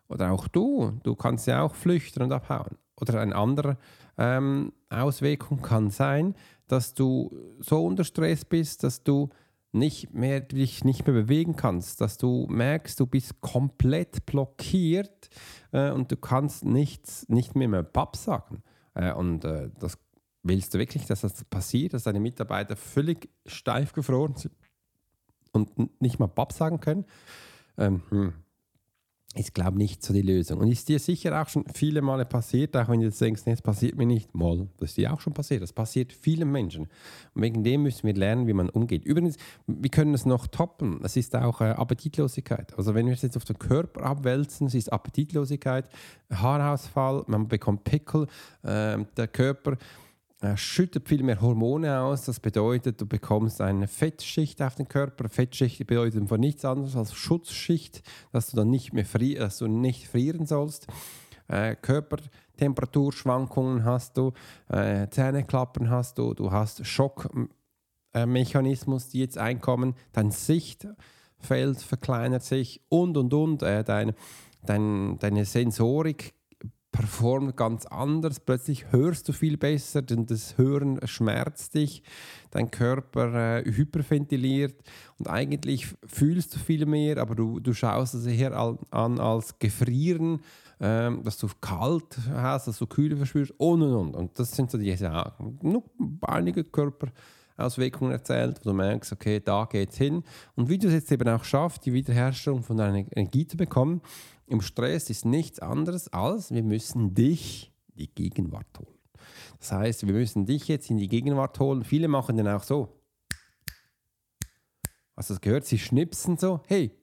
Oder 0.07 0.31
auch 0.31 0.47
du, 0.47 0.93
du 1.03 1.15
kannst 1.15 1.45
ja 1.47 1.61
auch 1.61 1.75
flüchten 1.75 2.23
und 2.23 2.31
abhauen. 2.31 2.77
Oder 2.95 3.21
eine 3.21 3.35
andere 3.35 3.77
ähm, 4.17 4.73
Auswirkung 4.89 5.61
kann 5.61 5.89
sein, 5.89 6.35
dass 6.71 6.93
du 6.93 7.31
so 7.59 7.85
unter 7.85 8.03
Stress 8.03 8.45
bist, 8.45 8.83
dass 8.83 9.03
du 9.03 9.29
nicht 9.71 10.13
mehr, 10.13 10.39
dich 10.39 10.83
nicht 10.83 11.05
mehr 11.05 11.13
bewegen 11.13 11.55
kannst, 11.55 12.01
dass 12.01 12.17
du 12.17 12.47
merkst, 12.49 12.99
du 12.99 13.05
bist 13.05 13.39
komplett 13.41 14.25
blockiert 14.25 15.29
äh, 15.71 15.91
und 15.91 16.11
du 16.11 16.17
kannst 16.17 16.65
nichts, 16.65 17.27
nicht 17.29 17.55
mehr 17.55 17.67
mehr 17.67 17.83
Papp 17.83 18.15
sagen. 18.15 18.63
Äh, 18.95 19.13
und 19.13 19.45
äh, 19.45 19.69
das 19.79 19.97
willst 20.41 20.73
du 20.73 20.79
wirklich, 20.79 21.05
dass 21.05 21.21
das 21.21 21.43
passiert, 21.43 21.93
dass 21.93 22.03
deine 22.03 22.19
Mitarbeiter 22.19 22.75
völlig 22.75 23.29
steif 23.45 23.93
gefroren 23.93 24.35
sind 24.35 24.55
und 25.51 26.01
nicht 26.01 26.19
mal 26.19 26.27
Papp 26.27 26.53
sagen 26.53 26.79
können? 26.79 27.05
Ähm, 27.77 28.01
hm 28.09 28.33
ist, 29.35 29.53
glaube 29.53 29.73
ich, 29.73 29.77
nicht 29.77 30.03
so 30.03 30.11
die 30.11 30.23
Lösung. 30.23 30.59
Und 30.59 30.71
ist 30.71 30.89
dir 30.89 30.97
sicher 30.97 31.39
auch 31.39 31.47
schon 31.47 31.63
viele 31.73 32.01
Male 32.01 32.25
passiert, 32.25 32.75
auch 32.75 32.89
wenn 32.89 32.99
du 32.99 33.05
jetzt 33.05 33.21
denkst, 33.21 33.43
nee, 33.45 33.51
das 33.51 33.61
passiert 33.61 33.95
mir 33.95 34.07
nicht, 34.07 34.33
mal, 34.33 34.67
das 34.77 34.89
ist 34.89 34.97
dir 34.97 35.13
auch 35.13 35.21
schon 35.21 35.33
passiert. 35.33 35.61
Das 35.61 35.71
passiert 35.71 36.11
vielen 36.11 36.51
Menschen. 36.51 36.87
Und 37.35 37.41
wegen 37.43 37.63
dem 37.63 37.83
müssen 37.83 38.07
wir 38.07 38.15
lernen, 38.15 38.47
wie 38.47 38.53
man 38.53 38.69
umgeht. 38.69 39.05
Übrigens, 39.05 39.37
wir 39.67 39.89
können 39.91 40.15
es 40.15 40.25
noch 40.25 40.47
toppen. 40.47 40.99
Es 41.03 41.15
ist 41.15 41.35
auch 41.35 41.61
äh, 41.61 41.65
Appetitlosigkeit. 41.65 42.75
Also 42.75 42.95
wenn 42.95 43.05
wir 43.05 43.13
es 43.13 43.21
jetzt 43.21 43.37
auf 43.37 43.45
den 43.45 43.59
Körper 43.59 44.03
abwälzen, 44.03 44.65
es 44.65 44.73
ist 44.73 44.91
Appetitlosigkeit, 44.91 45.87
Haarausfall, 46.31 47.23
man 47.27 47.47
bekommt 47.47 47.83
Pickel, 47.83 48.25
äh, 48.63 48.97
der 49.15 49.27
Körper 49.27 49.73
er 49.73 49.77
schüttet 50.55 51.09
viel 51.09 51.23
mehr 51.23 51.41
Hormone 51.41 51.99
aus. 51.99 52.25
Das 52.25 52.39
bedeutet, 52.39 53.01
du 53.01 53.05
bekommst 53.05 53.59
eine 53.59 53.87
Fettschicht 53.87 54.61
auf 54.61 54.75
den 54.75 54.87
Körper. 54.87 55.27
Fettschicht 55.27 55.85
bedeutet 55.85 56.21
einfach 56.21 56.37
nichts 56.37 56.63
anderes 56.63 56.95
als 56.95 57.13
Schutzschicht, 57.13 58.01
dass 58.31 58.51
du 58.51 58.57
dann 58.57 58.69
nicht 58.69 58.93
mehr 58.93 59.05
fri 59.05 59.35
dass 59.35 59.57
du 59.57 59.67
nicht 59.67 60.07
frieren 60.07 60.45
sollst. 60.45 60.87
Äh, 61.49 61.75
Körpertemperaturschwankungen 61.75 63.83
hast 63.83 64.15
du, 64.17 64.31
äh, 64.69 65.09
Zähneklappen 65.09 65.89
hast 65.89 66.17
du, 66.19 66.33
du 66.35 66.51
hast 66.51 66.85
Schockmechanismus, 66.85 69.09
die 69.09 69.19
jetzt 69.19 69.37
einkommen, 69.37 69.95
dein 70.13 70.31
Sichtfeld 70.31 71.81
verkleinert 71.81 72.43
sich 72.43 72.81
und 72.87 73.17
und 73.17 73.33
und, 73.33 73.61
äh, 73.63 73.83
dein, 73.83 74.13
dein, 74.63 75.19
deine 75.19 75.43
Sensorik 75.45 76.33
performt 76.99 77.55
ganz 77.55 77.85
anders. 77.85 78.41
Plötzlich 78.41 78.91
hörst 78.91 79.29
du 79.29 79.31
viel 79.31 79.55
besser, 79.55 80.01
denn 80.01 80.25
das 80.25 80.57
Hören 80.57 80.99
schmerzt 81.05 81.75
dich, 81.75 82.03
dein 82.51 82.71
Körper 82.71 83.59
äh, 83.59 83.63
hyperventiliert 83.63 84.75
und 85.17 85.29
eigentlich 85.29 85.87
fühlst 86.05 86.53
du 86.53 86.59
viel 86.59 86.85
mehr, 86.85 87.19
aber 87.19 87.35
du, 87.35 87.61
du 87.61 87.73
schaust 87.73 88.15
es 88.15 88.25
eher 88.25 88.53
an 88.53 89.17
als 89.17 89.57
Gefrieren, 89.59 90.41
ähm, 90.81 91.23
dass 91.23 91.37
du 91.37 91.47
kalt 91.61 92.17
hast, 92.33 92.67
dass 92.67 92.79
du 92.79 92.85
Kühle 92.85 93.15
verspürst 93.15 93.53
und 93.57 93.81
und 93.81 93.93
und. 93.93 94.15
Und 94.15 94.37
das 94.37 94.51
sind 94.51 94.69
so 94.69 94.77
diese 94.77 95.05
ja, 95.05 95.31
nur 95.61 95.85
einige 96.23 96.65
Körperauswirkungen 96.65 98.11
erzählt, 98.11 98.59
wo 98.59 98.71
du 98.71 98.75
merkst, 98.75 99.13
okay, 99.13 99.39
da 99.39 99.63
geht's 99.71 99.97
hin. 99.97 100.21
Und 100.57 100.67
wie 100.67 100.77
du 100.77 100.89
es 100.89 100.93
jetzt 100.93 101.13
eben 101.13 101.29
auch 101.29 101.45
schaffst, 101.45 101.85
die 101.85 101.93
Wiederherstellung 101.93 102.61
von 102.61 102.75
deiner 102.75 103.05
Energie 103.15 103.47
zu 103.47 103.55
bekommen, 103.55 104.01
im 104.49 104.61
Stress 104.61 105.09
ist 105.09 105.25
nichts 105.25 105.59
anderes 105.59 106.11
als, 106.11 106.51
wir 106.51 106.63
müssen 106.63 107.13
dich 107.13 107.71
die 107.95 108.13
Gegenwart 108.13 108.67
holen. 108.77 108.97
Das 109.59 109.71
heißt, 109.71 110.07
wir 110.07 110.13
müssen 110.13 110.45
dich 110.45 110.67
jetzt 110.67 110.89
in 110.89 110.97
die 110.97 111.07
Gegenwart 111.07 111.59
holen. 111.59 111.83
Viele 111.83 112.07
machen 112.07 112.37
dann 112.37 112.47
auch 112.47 112.63
so. 112.63 112.99
Hast 115.15 115.29
du 115.29 115.33
das 115.33 115.41
gehört? 115.41 115.65
Sie 115.65 115.77
schnipsen 115.77 116.37
so, 116.37 116.61
hey. 116.67 116.95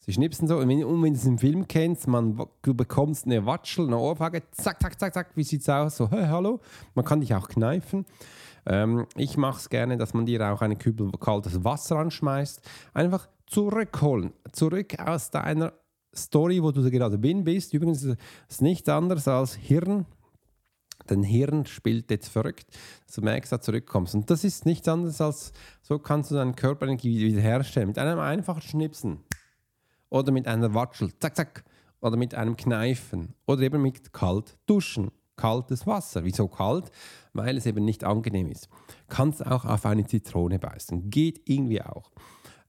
Sie 0.00 0.12
schnipsen 0.12 0.46
so. 0.48 0.58
Und 0.58 0.68
wenn, 0.68 0.84
und 0.84 1.02
wenn 1.02 1.14
du 1.14 1.18
es 1.18 1.24
im 1.24 1.38
Film 1.38 1.66
kennst, 1.66 2.06
man, 2.06 2.44
du 2.60 2.74
bekommst 2.74 3.24
eine 3.24 3.46
Watschel, 3.46 3.86
eine 3.86 3.98
Ohrfeige, 3.98 4.42
zack, 4.50 4.80
zack, 4.82 4.98
zack, 5.00 5.14
zack, 5.14 5.30
wie 5.36 5.44
sieht 5.44 5.62
es 5.62 5.68
aus? 5.68 5.96
So, 5.96 6.10
hey, 6.10 6.26
hallo. 6.26 6.60
Man 6.94 7.04
kann 7.04 7.20
dich 7.20 7.34
auch 7.34 7.48
kneifen. 7.48 8.04
Ähm, 8.66 9.06
ich 9.16 9.36
mache 9.36 9.58
es 9.58 9.70
gerne, 9.70 9.96
dass 9.96 10.14
man 10.14 10.26
dir 10.26 10.52
auch 10.52 10.60
einen 10.60 10.78
Kübel 10.78 11.10
kaltes 11.18 11.64
Wasser 11.64 11.96
anschmeißt. 11.96 12.60
Einfach 12.92 13.28
zurückholen. 13.46 14.32
Zurück 14.52 14.98
aus 14.98 15.30
deiner 15.30 15.72
Story, 16.14 16.62
wo 16.62 16.70
du 16.70 16.88
gerade 16.90 17.18
bin 17.18 17.44
bist. 17.44 17.72
Übrigens 17.74 18.02
ist 18.02 18.18
es 18.48 18.60
nichts 18.60 18.88
anderes 18.88 19.28
als 19.28 19.54
Hirn. 19.54 20.06
Dein 21.06 21.22
Hirn 21.22 21.66
spielt 21.66 22.10
jetzt 22.10 22.28
verrückt, 22.28 22.66
dass 23.06 23.16
du 23.16 23.22
merkst, 23.22 23.50
dass 23.50 23.60
du 23.60 23.66
zurückkommst. 23.66 24.14
Und 24.14 24.30
das 24.30 24.44
ist 24.44 24.66
nichts 24.66 24.86
anderes 24.88 25.20
als, 25.20 25.52
so 25.82 25.98
kannst 25.98 26.30
du 26.30 26.36
deine 26.36 26.52
Körperenergie 26.52 27.18
wiederherstellen. 27.26 27.88
Mit 27.88 27.98
einem 27.98 28.20
einfachen 28.20 28.62
Schnipsen. 28.62 29.20
Oder 30.10 30.30
mit 30.30 30.46
einer 30.46 30.74
Watschel. 30.74 31.10
Zack, 31.18 31.36
zack. 31.36 31.64
Oder 32.00 32.16
mit 32.16 32.34
einem 32.34 32.56
Kneifen. 32.56 33.34
Oder 33.46 33.62
eben 33.62 33.82
mit 33.82 34.12
kalt 34.12 34.56
duschen. 34.66 35.10
Kaltes 35.34 35.86
Wasser. 35.86 36.24
Wieso 36.24 36.46
kalt? 36.46 36.90
Weil 37.32 37.56
es 37.56 37.66
eben 37.66 37.84
nicht 37.84 38.04
angenehm 38.04 38.50
ist. 38.50 38.68
Kannst 39.08 39.44
auch 39.44 39.64
auf 39.64 39.86
eine 39.86 40.06
Zitrone 40.06 40.58
beißen. 40.58 41.10
Geht 41.10 41.48
irgendwie 41.48 41.82
auch 41.82 42.12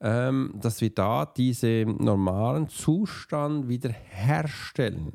ähm, 0.04 0.54
dass 0.62 0.82
wir 0.82 0.94
da 0.94 1.26
diesen 1.26 1.98
normalen 1.98 2.68
Zustand 2.68 3.70
wieder 3.70 3.89
herstellen. 3.89 5.13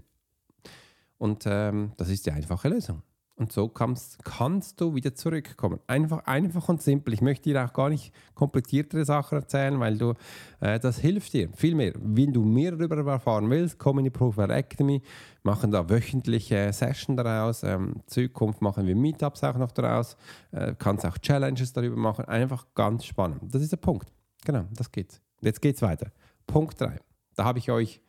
Und 1.18 1.44
ähm, 1.46 1.92
das 1.98 2.08
ist 2.08 2.24
die 2.26 2.32
einfache 2.32 2.68
Lösung. 2.68 3.02
Und 3.36 3.52
so 3.52 3.68
kannst, 3.68 4.24
kannst 4.24 4.80
du 4.80 4.96
wieder 4.96 5.14
zurückkommen. 5.14 5.78
Einfach, 5.86 6.24
einfach 6.26 6.68
und 6.68 6.82
simpel. 6.82 7.14
Ich 7.14 7.20
möchte 7.20 7.50
dir 7.50 7.64
auch 7.64 7.72
gar 7.72 7.88
nicht 7.88 8.12
kompliziertere 8.34 9.04
Sachen 9.04 9.38
erzählen, 9.38 9.78
weil 9.78 9.96
du, 9.96 10.14
äh, 10.58 10.80
das 10.80 10.98
hilft 10.98 11.34
dir 11.34 11.48
viel 11.54 11.76
mehr. 11.76 11.92
Wenn 12.00 12.32
du 12.32 12.44
mehr 12.44 12.72
darüber 12.72 13.12
erfahren 13.12 13.48
willst, 13.48 13.78
komm 13.78 13.98
in 13.98 14.04
die 14.04 14.10
Profile 14.10 14.52
Academy, 14.54 15.02
machen 15.44 15.70
da 15.70 15.88
wöchentliche 15.88 16.72
Sessions 16.72 17.16
daraus. 17.16 17.62
Ähm, 17.62 17.96
Zukunft 18.06 18.60
machen 18.60 18.86
wir 18.86 18.96
Meetups 18.96 19.44
auch 19.44 19.56
noch 19.56 19.70
daraus. 19.70 20.16
Äh, 20.50 20.74
kannst 20.76 21.06
auch 21.06 21.18
Challenges 21.18 21.72
darüber 21.72 21.96
machen. 21.96 22.24
Einfach 22.24 22.66
ganz 22.74 23.04
spannend. 23.04 23.54
Das 23.54 23.62
ist 23.62 23.70
der 23.70 23.76
Punkt. 23.76 24.08
Genau, 24.44 24.66
das 24.72 24.90
geht's. 24.92 25.20
Jetzt 25.40 25.60
geht's 25.60 25.82
weiter. 25.82 26.10
Punkt 26.46 26.80
3. 26.80 26.98
Da 27.36 27.44
habe 27.44 27.58
ich 27.58 27.70
euch 27.70 28.00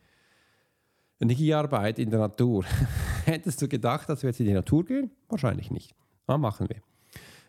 Energiearbeit 1.20 1.98
in 1.98 2.10
der 2.10 2.20
Natur. 2.20 2.64
Hättest 3.24 3.60
du 3.62 3.68
gedacht, 3.68 4.08
dass 4.08 4.22
wir 4.22 4.30
jetzt 4.30 4.40
in 4.40 4.46
die 4.46 4.52
Natur 4.52 4.84
gehen? 4.84 5.10
Wahrscheinlich 5.28 5.70
nicht. 5.70 5.94
Aber 6.26 6.38
machen 6.38 6.68
wir. 6.68 6.80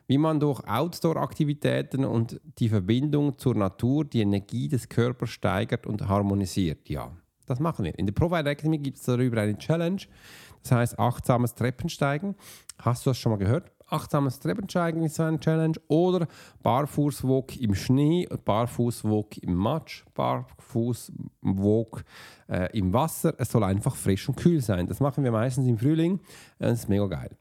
wie 0.08 0.18
man 0.18 0.40
durch 0.42 0.68
Outdoor-Aktivitäten 0.68 2.04
und 2.04 2.42
die 2.60 2.68
Verbindung 2.68 3.38
zur 3.38 3.56
Natur 3.56 4.04
die 4.04 4.20
Energie 4.22 4.68
des 4.68 4.90
Körpers 4.90 5.30
steigert 5.30 5.88
und 5.88 6.08
harmonisiert. 6.08 6.90
Ja, 6.90 7.16
das 7.46 7.60
machen 7.62 7.86
wir. 7.86 7.98
In 7.98 8.08
der 8.08 8.14
Provide 8.14 8.50
Academy 8.50 8.78
gibt 8.78 8.98
es 8.98 9.04
darüber 9.04 9.40
eine 9.40 9.58
Challenge, 9.58 10.02
das 10.64 10.72
heißt 10.72 11.00
achtsames 11.00 11.56
Treppensteigen. 11.56 12.36
Hast 12.80 13.06
du 13.06 13.12
das 13.12 13.20
schon 13.20 13.32
mal 13.32 13.38
gehört? 13.38 13.72
Achtsames 13.92 14.40
Treppensteigen 14.40 15.04
ist 15.04 15.16
so 15.16 15.24
eine 15.24 15.40
Challenge. 15.40 15.78
Oder 15.88 16.28
Barfußwalk 16.64 17.60
im 17.60 17.76
Schnee, 17.76 18.28
Barfußwalk 18.46 19.38
im 19.40 19.56
Matsch, 19.56 20.06
Barfußwalk 20.14 22.04
äh, 22.50 22.78
im 22.78 22.94
Wasser. 22.94 23.34
Es 23.38 23.52
soll 23.52 23.64
einfach 23.64 23.96
frisch 23.96 24.30
und 24.30 24.36
kühl 24.36 24.62
sein. 24.62 24.88
Das 24.88 25.00
machen 25.00 25.24
wir 25.24 25.32
meistens 25.32 25.68
im 25.68 25.78
Frühling. 25.78 26.20
Das 26.60 26.80
ist 26.80 26.90
mega 26.90 27.08
geil. 27.08 27.32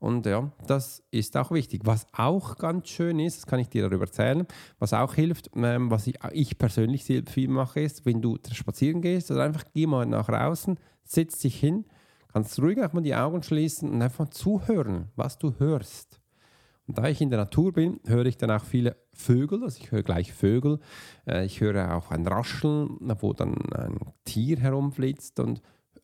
Und 0.00 0.24
ja, 0.24 0.50
das 0.66 1.02
ist 1.10 1.36
auch 1.36 1.50
wichtig. 1.50 1.82
Was 1.84 2.06
auch 2.16 2.56
ganz 2.56 2.88
schön 2.88 3.20
ist, 3.20 3.36
das 3.36 3.46
kann 3.46 3.60
ich 3.60 3.68
dir 3.68 3.82
darüber 3.82 4.06
erzählen, 4.06 4.46
was 4.78 4.94
auch 4.94 5.14
hilft, 5.14 5.50
ähm, 5.54 5.90
was 5.90 6.06
ich, 6.06 6.18
ich 6.32 6.56
persönlich 6.56 7.04
sehr 7.04 7.22
viel 7.26 7.48
mache, 7.48 7.80
ist, 7.80 8.06
wenn 8.06 8.22
du 8.22 8.38
spazieren 8.50 9.02
gehst 9.02 9.30
oder 9.30 9.44
einfach 9.44 9.64
geh 9.74 9.86
mal 9.86 10.06
nach 10.06 10.26
draußen, 10.26 10.78
setz 11.04 11.38
dich 11.40 11.60
hin, 11.60 11.84
kannst 12.32 12.60
ruhig 12.60 12.80
auch 12.82 12.92
mal 12.92 13.00
die 13.00 13.14
Augen 13.14 13.42
schließen 13.42 13.90
und 13.90 14.02
einfach 14.02 14.28
zuhören, 14.28 15.08
was 15.16 15.38
du 15.38 15.54
hörst. 15.58 16.20
Und 16.86 16.98
da 16.98 17.08
ich 17.08 17.20
in 17.20 17.30
der 17.30 17.38
Natur 17.38 17.72
bin, 17.72 18.00
höre 18.06 18.26
ich 18.26 18.36
dann 18.36 18.50
auch 18.50 18.64
viele 18.64 18.96
Vögel, 19.12 19.62
also 19.62 19.78
ich 19.80 19.92
höre 19.92 20.02
gleich 20.02 20.32
Vögel, 20.32 20.80
äh, 21.26 21.44
ich 21.44 21.60
höre 21.60 21.94
auch 21.94 22.10
ein 22.10 22.26
Rascheln, 22.26 22.98
wo 23.20 23.32
dann 23.32 23.54
ein 23.72 23.98
Tier 24.24 24.58
herumflitzt 24.58 25.38
und 25.38 25.62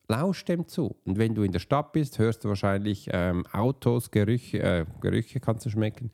lausch 0.09 0.45
dem 0.45 0.69
zu. 0.69 0.97
Und 1.05 1.19
wenn 1.19 1.35
du 1.35 1.43
in 1.43 1.53
der 1.53 1.59
Stadt 1.59 1.93
bist, 1.93 2.19
hörst 2.19 2.45
du 2.45 2.49
wahrscheinlich 2.49 3.09
ähm, 3.13 3.45
Autos, 3.53 4.11
Gerüche, 4.11 4.63
äh, 4.63 4.87
Gerüche 5.01 5.41
kannst 5.41 5.67
du 5.67 5.71
schmecken, 5.71 6.13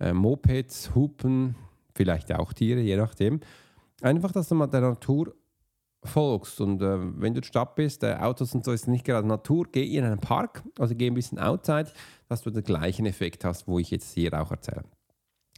äh, 0.00 0.12
Mopeds, 0.12 0.94
Hupen, 0.94 1.54
vielleicht 1.94 2.32
auch 2.32 2.52
Tiere, 2.52 2.80
je 2.80 2.96
nachdem. 2.96 3.40
Einfach, 4.02 4.32
dass 4.32 4.48
du 4.48 4.54
mal 4.54 4.66
der 4.66 4.80
Natur 4.80 5.34
folgst. 6.04 6.60
Und 6.60 6.82
äh, 6.82 6.98
wenn 6.98 7.20
du 7.20 7.26
in 7.26 7.34
der 7.34 7.42
Stadt 7.42 7.74
bist, 7.74 8.02
äh, 8.02 8.14
Autos 8.14 8.54
und 8.54 8.64
so 8.64 8.72
ist 8.72 8.88
nicht 8.88 9.04
gerade 9.04 9.26
Natur, 9.26 9.66
geh 9.70 9.84
in 9.84 10.04
einen 10.04 10.18
Park, 10.18 10.62
also 10.78 10.94
geh 10.94 11.06
ein 11.06 11.14
bisschen 11.14 11.38
outside, 11.38 11.90
dass 12.28 12.42
du 12.42 12.50
den 12.50 12.62
gleichen 12.62 13.06
Effekt 13.06 13.44
hast, 13.44 13.68
wo 13.68 13.78
ich 13.78 13.90
jetzt 13.90 14.12
hier 14.12 14.32
auch 14.40 14.50
erzähle. 14.50 14.84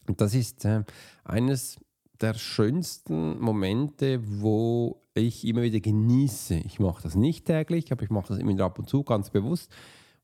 Und 0.08 0.20
das 0.20 0.34
ist 0.34 0.64
äh, 0.64 0.84
eines 1.24 1.78
der 2.20 2.34
schönsten 2.34 3.40
Momente, 3.40 4.20
wo 4.40 5.02
ich 5.14 5.46
immer 5.46 5.62
wieder 5.62 5.80
genieße. 5.80 6.54
Ich 6.54 6.80
mache 6.80 7.02
das 7.02 7.14
nicht 7.14 7.46
täglich, 7.46 7.92
aber 7.92 8.02
ich 8.02 8.10
mache 8.10 8.28
das 8.28 8.38
immer 8.38 8.58
ab 8.60 8.78
und 8.78 8.88
zu 8.88 9.02
ganz 9.04 9.30
bewusst, 9.30 9.72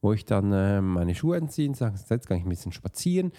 wo 0.01 0.13
ich 0.13 0.25
dann 0.25 0.53
äh, 0.53 0.81
meine 0.81 1.15
Schuhe 1.15 1.37
entziehe 1.37 1.69
und 1.69 1.77
sage, 1.77 1.99
jetzt 2.09 2.29
gehe 2.29 2.37
ich 2.37 2.45
ein 2.45 2.49
bisschen 2.49 2.73
spazieren 2.73 3.33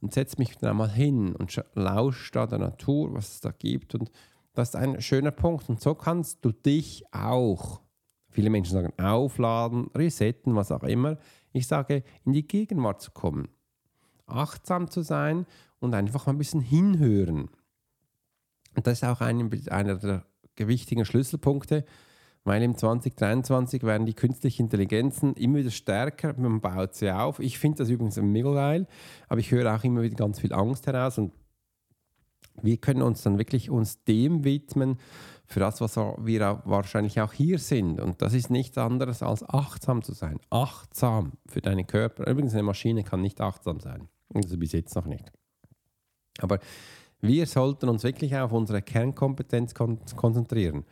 und 0.00 0.14
setze 0.14 0.36
mich 0.38 0.56
dann 0.58 0.76
mal 0.76 0.90
hin 0.90 1.34
und 1.34 1.62
lausche 1.74 2.32
da 2.32 2.46
der 2.46 2.58
Natur, 2.58 3.12
was 3.14 3.34
es 3.34 3.40
da 3.40 3.50
gibt. 3.50 3.94
Und 3.94 4.10
das 4.54 4.70
ist 4.70 4.76
ein 4.76 5.00
schöner 5.02 5.32
Punkt. 5.32 5.68
Und 5.68 5.80
so 5.80 5.94
kannst 5.94 6.44
du 6.44 6.52
dich 6.52 7.04
auch, 7.12 7.80
viele 8.30 8.50
Menschen 8.50 8.72
sagen, 8.72 8.92
aufladen, 8.98 9.90
resetten, 9.94 10.54
was 10.54 10.72
auch 10.72 10.84
immer. 10.84 11.18
Ich 11.52 11.66
sage, 11.66 12.02
in 12.24 12.32
die 12.32 12.46
Gegenwart 12.46 13.02
zu 13.02 13.10
kommen, 13.10 13.48
achtsam 14.26 14.88
zu 14.90 15.02
sein 15.02 15.46
und 15.80 15.94
einfach 15.94 16.26
mal 16.26 16.32
ein 16.32 16.38
bisschen 16.38 16.60
hinhören. 16.60 17.50
Und 18.76 18.86
das 18.86 19.02
ist 19.02 19.04
auch 19.04 19.20
ein, 19.20 19.50
einer 19.70 19.96
der 19.96 20.24
wichtigen 20.56 21.04
Schlüsselpunkte, 21.04 21.84
weil 22.44 22.62
im 22.62 22.76
2023 22.76 23.82
werden 23.82 24.06
die 24.06 24.14
künstlichen 24.14 24.62
Intelligenzen 24.62 25.34
immer 25.34 25.58
wieder 25.58 25.70
stärker, 25.70 26.34
man 26.36 26.60
baut 26.60 26.94
sie 26.94 27.10
auf. 27.10 27.40
Ich 27.40 27.58
finde 27.58 27.78
das 27.78 27.88
übrigens 27.88 28.16
mega 28.16 28.52
geil, 28.52 28.86
aber 29.28 29.40
ich 29.40 29.50
höre 29.50 29.74
auch 29.74 29.82
immer 29.82 30.02
wieder 30.02 30.16
ganz 30.16 30.40
viel 30.40 30.52
Angst 30.52 30.86
heraus 30.86 31.18
und 31.18 31.32
wir 32.62 32.76
können 32.76 33.02
uns 33.02 33.22
dann 33.22 33.38
wirklich 33.38 33.70
uns 33.70 34.04
dem 34.04 34.44
widmen, 34.44 34.98
für 35.46 35.60
das, 35.60 35.80
was 35.80 35.96
wir 35.96 36.50
auch 36.50 36.60
wahrscheinlich 36.64 37.20
auch 37.20 37.32
hier 37.32 37.58
sind. 37.58 38.00
Und 38.00 38.22
das 38.22 38.32
ist 38.32 38.50
nichts 38.50 38.78
anderes 38.78 39.22
als 39.22 39.46
achtsam 39.48 40.02
zu 40.02 40.12
sein. 40.12 40.40
Achtsam 40.50 41.32
für 41.46 41.60
deinen 41.60 41.86
Körper. 41.86 42.26
Übrigens, 42.26 42.54
eine 42.54 42.62
Maschine 42.62 43.04
kann 43.04 43.20
nicht 43.20 43.40
achtsam 43.40 43.80
sein. 43.80 44.08
Also 44.34 44.56
bis 44.56 44.72
jetzt 44.72 44.96
noch 44.96 45.06
nicht. 45.06 45.30
Aber 46.40 46.58
wir 47.20 47.46
sollten 47.46 47.88
uns 47.88 48.02
wirklich 48.02 48.36
auf 48.36 48.52
unsere 48.52 48.82
Kernkompetenz 48.82 49.74
kon 49.74 49.98
konzentrieren, 50.16 50.84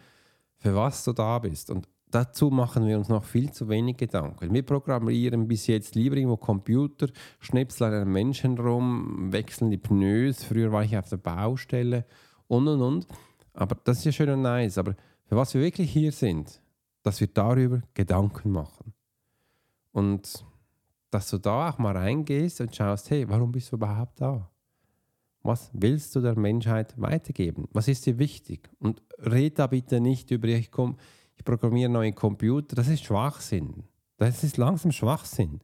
für 0.58 0.74
was 0.74 1.04
du 1.04 1.12
da 1.12 1.38
bist. 1.38 1.70
Und 1.70 1.88
dazu 2.14 2.50
machen 2.50 2.86
wir 2.86 2.98
uns 2.98 3.08
noch 3.08 3.24
viel 3.24 3.50
zu 3.50 3.68
wenig 3.68 3.96
Gedanken. 3.96 4.52
Wir 4.52 4.62
programmieren 4.62 5.48
bis 5.48 5.66
jetzt 5.66 5.94
lieber 5.94 6.16
irgendwo 6.16 6.36
Computer, 6.36 7.08
schnipseln 7.40 7.92
einen 7.92 8.12
Menschen 8.12 8.58
rum, 8.58 9.32
wechseln 9.32 9.70
die 9.70 9.78
Pneus. 9.78 10.44
Früher 10.44 10.70
war 10.70 10.84
ich 10.84 10.96
auf 10.96 11.08
der 11.08 11.16
Baustelle 11.16 12.04
und 12.48 12.68
und 12.68 12.80
und. 12.80 13.06
Aber 13.54 13.76
das 13.84 13.98
ist 13.98 14.04
ja 14.04 14.12
schön 14.12 14.30
und 14.30 14.42
nice. 14.42 14.78
Aber 14.78 14.94
für 15.24 15.36
was 15.36 15.54
wir 15.54 15.62
wirklich 15.62 15.90
hier 15.90 16.12
sind, 16.12 16.60
dass 17.02 17.20
wir 17.20 17.28
darüber 17.28 17.82
Gedanken 17.94 18.50
machen. 18.50 18.92
Und 19.92 20.44
dass 21.10 21.28
du 21.28 21.38
da 21.38 21.70
auch 21.70 21.78
mal 21.78 21.96
reingehst 21.96 22.60
und 22.60 22.74
schaust, 22.74 23.10
hey, 23.10 23.28
warum 23.28 23.52
bist 23.52 23.72
du 23.72 23.76
überhaupt 23.76 24.20
da? 24.20 24.48
Was 25.42 25.70
willst 25.74 26.14
du 26.14 26.20
der 26.20 26.38
Menschheit 26.38 26.94
weitergeben? 27.00 27.68
Was 27.72 27.88
ist 27.88 28.06
dir 28.06 28.18
wichtig? 28.18 28.70
Und 28.78 29.02
red 29.18 29.58
da 29.58 29.66
bitte 29.66 30.00
nicht 30.00 30.30
über, 30.30 30.48
ich, 30.48 30.70
komm, 30.70 30.96
ich 31.36 31.44
programmiere 31.44 31.90
neue 31.90 32.12
Computer. 32.12 32.76
Das 32.76 32.88
ist 32.88 33.04
Schwachsinn. 33.04 33.84
Das 34.16 34.44
ist 34.44 34.56
langsam 34.56 34.92
Schwachsinn. 34.92 35.60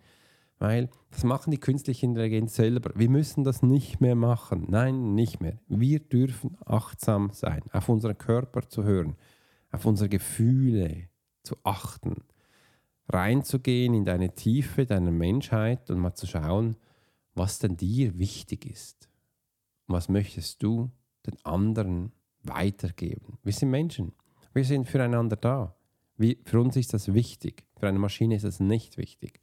Weil 0.59 0.90
das 1.11 1.22
machen 1.22 1.52
die 1.52 1.61
künstliche 1.61 2.04
Intelligenz 2.04 2.57
selber. 2.57 2.90
Wir 2.96 3.09
müssen 3.09 3.44
das 3.44 3.62
nicht 3.62 4.00
mehr 4.00 4.16
machen. 4.16 4.66
Nein, 4.68 5.14
nicht 5.14 5.40
mehr. 5.40 5.61
Wir 5.68 6.00
dürfen 6.00 6.57
achtsam 6.66 7.31
sein, 7.33 7.62
auf 7.72 7.88
unseren 7.88 8.18
Körper 8.18 8.68
zu 8.68 8.83
hören, 8.83 9.16
auf 9.70 9.87
unsere 9.87 10.09
Gefühle 10.09 11.09
zu 11.44 11.57
achten, 11.62 12.24
reinzugehen 13.09 13.94
in 13.94 14.04
deine 14.04 14.35
Tiefe 14.35 14.85
deiner 14.85 15.12
Menschheit 15.12 15.90
und 15.90 16.00
mal 16.00 16.14
zu 16.14 16.26
schauen, 16.26 16.76
was 17.35 17.61
denn 17.61 17.76
dir 17.76 18.18
wichtig 18.18 18.66
ist. 18.66 19.09
Und 19.87 19.94
was 19.94 20.09
möchtest 20.09 20.62
du 20.62 20.90
den 21.24 21.37
anderen 21.44 22.12
weitergeben? 22.42 23.38
Wir 23.44 23.52
sind 23.52 23.70
Menschen. 23.70 24.12
Wir 24.54 24.64
sind 24.64 24.88
füreinander 24.88 25.37
da. 25.37 25.74
Wie, 26.16 26.38
für 26.44 26.61
uns 26.61 26.76
ist 26.76 26.92
das 26.94 27.14
wichtig. 27.14 27.64
Für 27.78 27.88
eine 27.88 27.98
Maschine 27.98 28.34
ist 28.34 28.44
das 28.44 28.61
nicht 28.61 28.98
wichtig. 28.98 29.40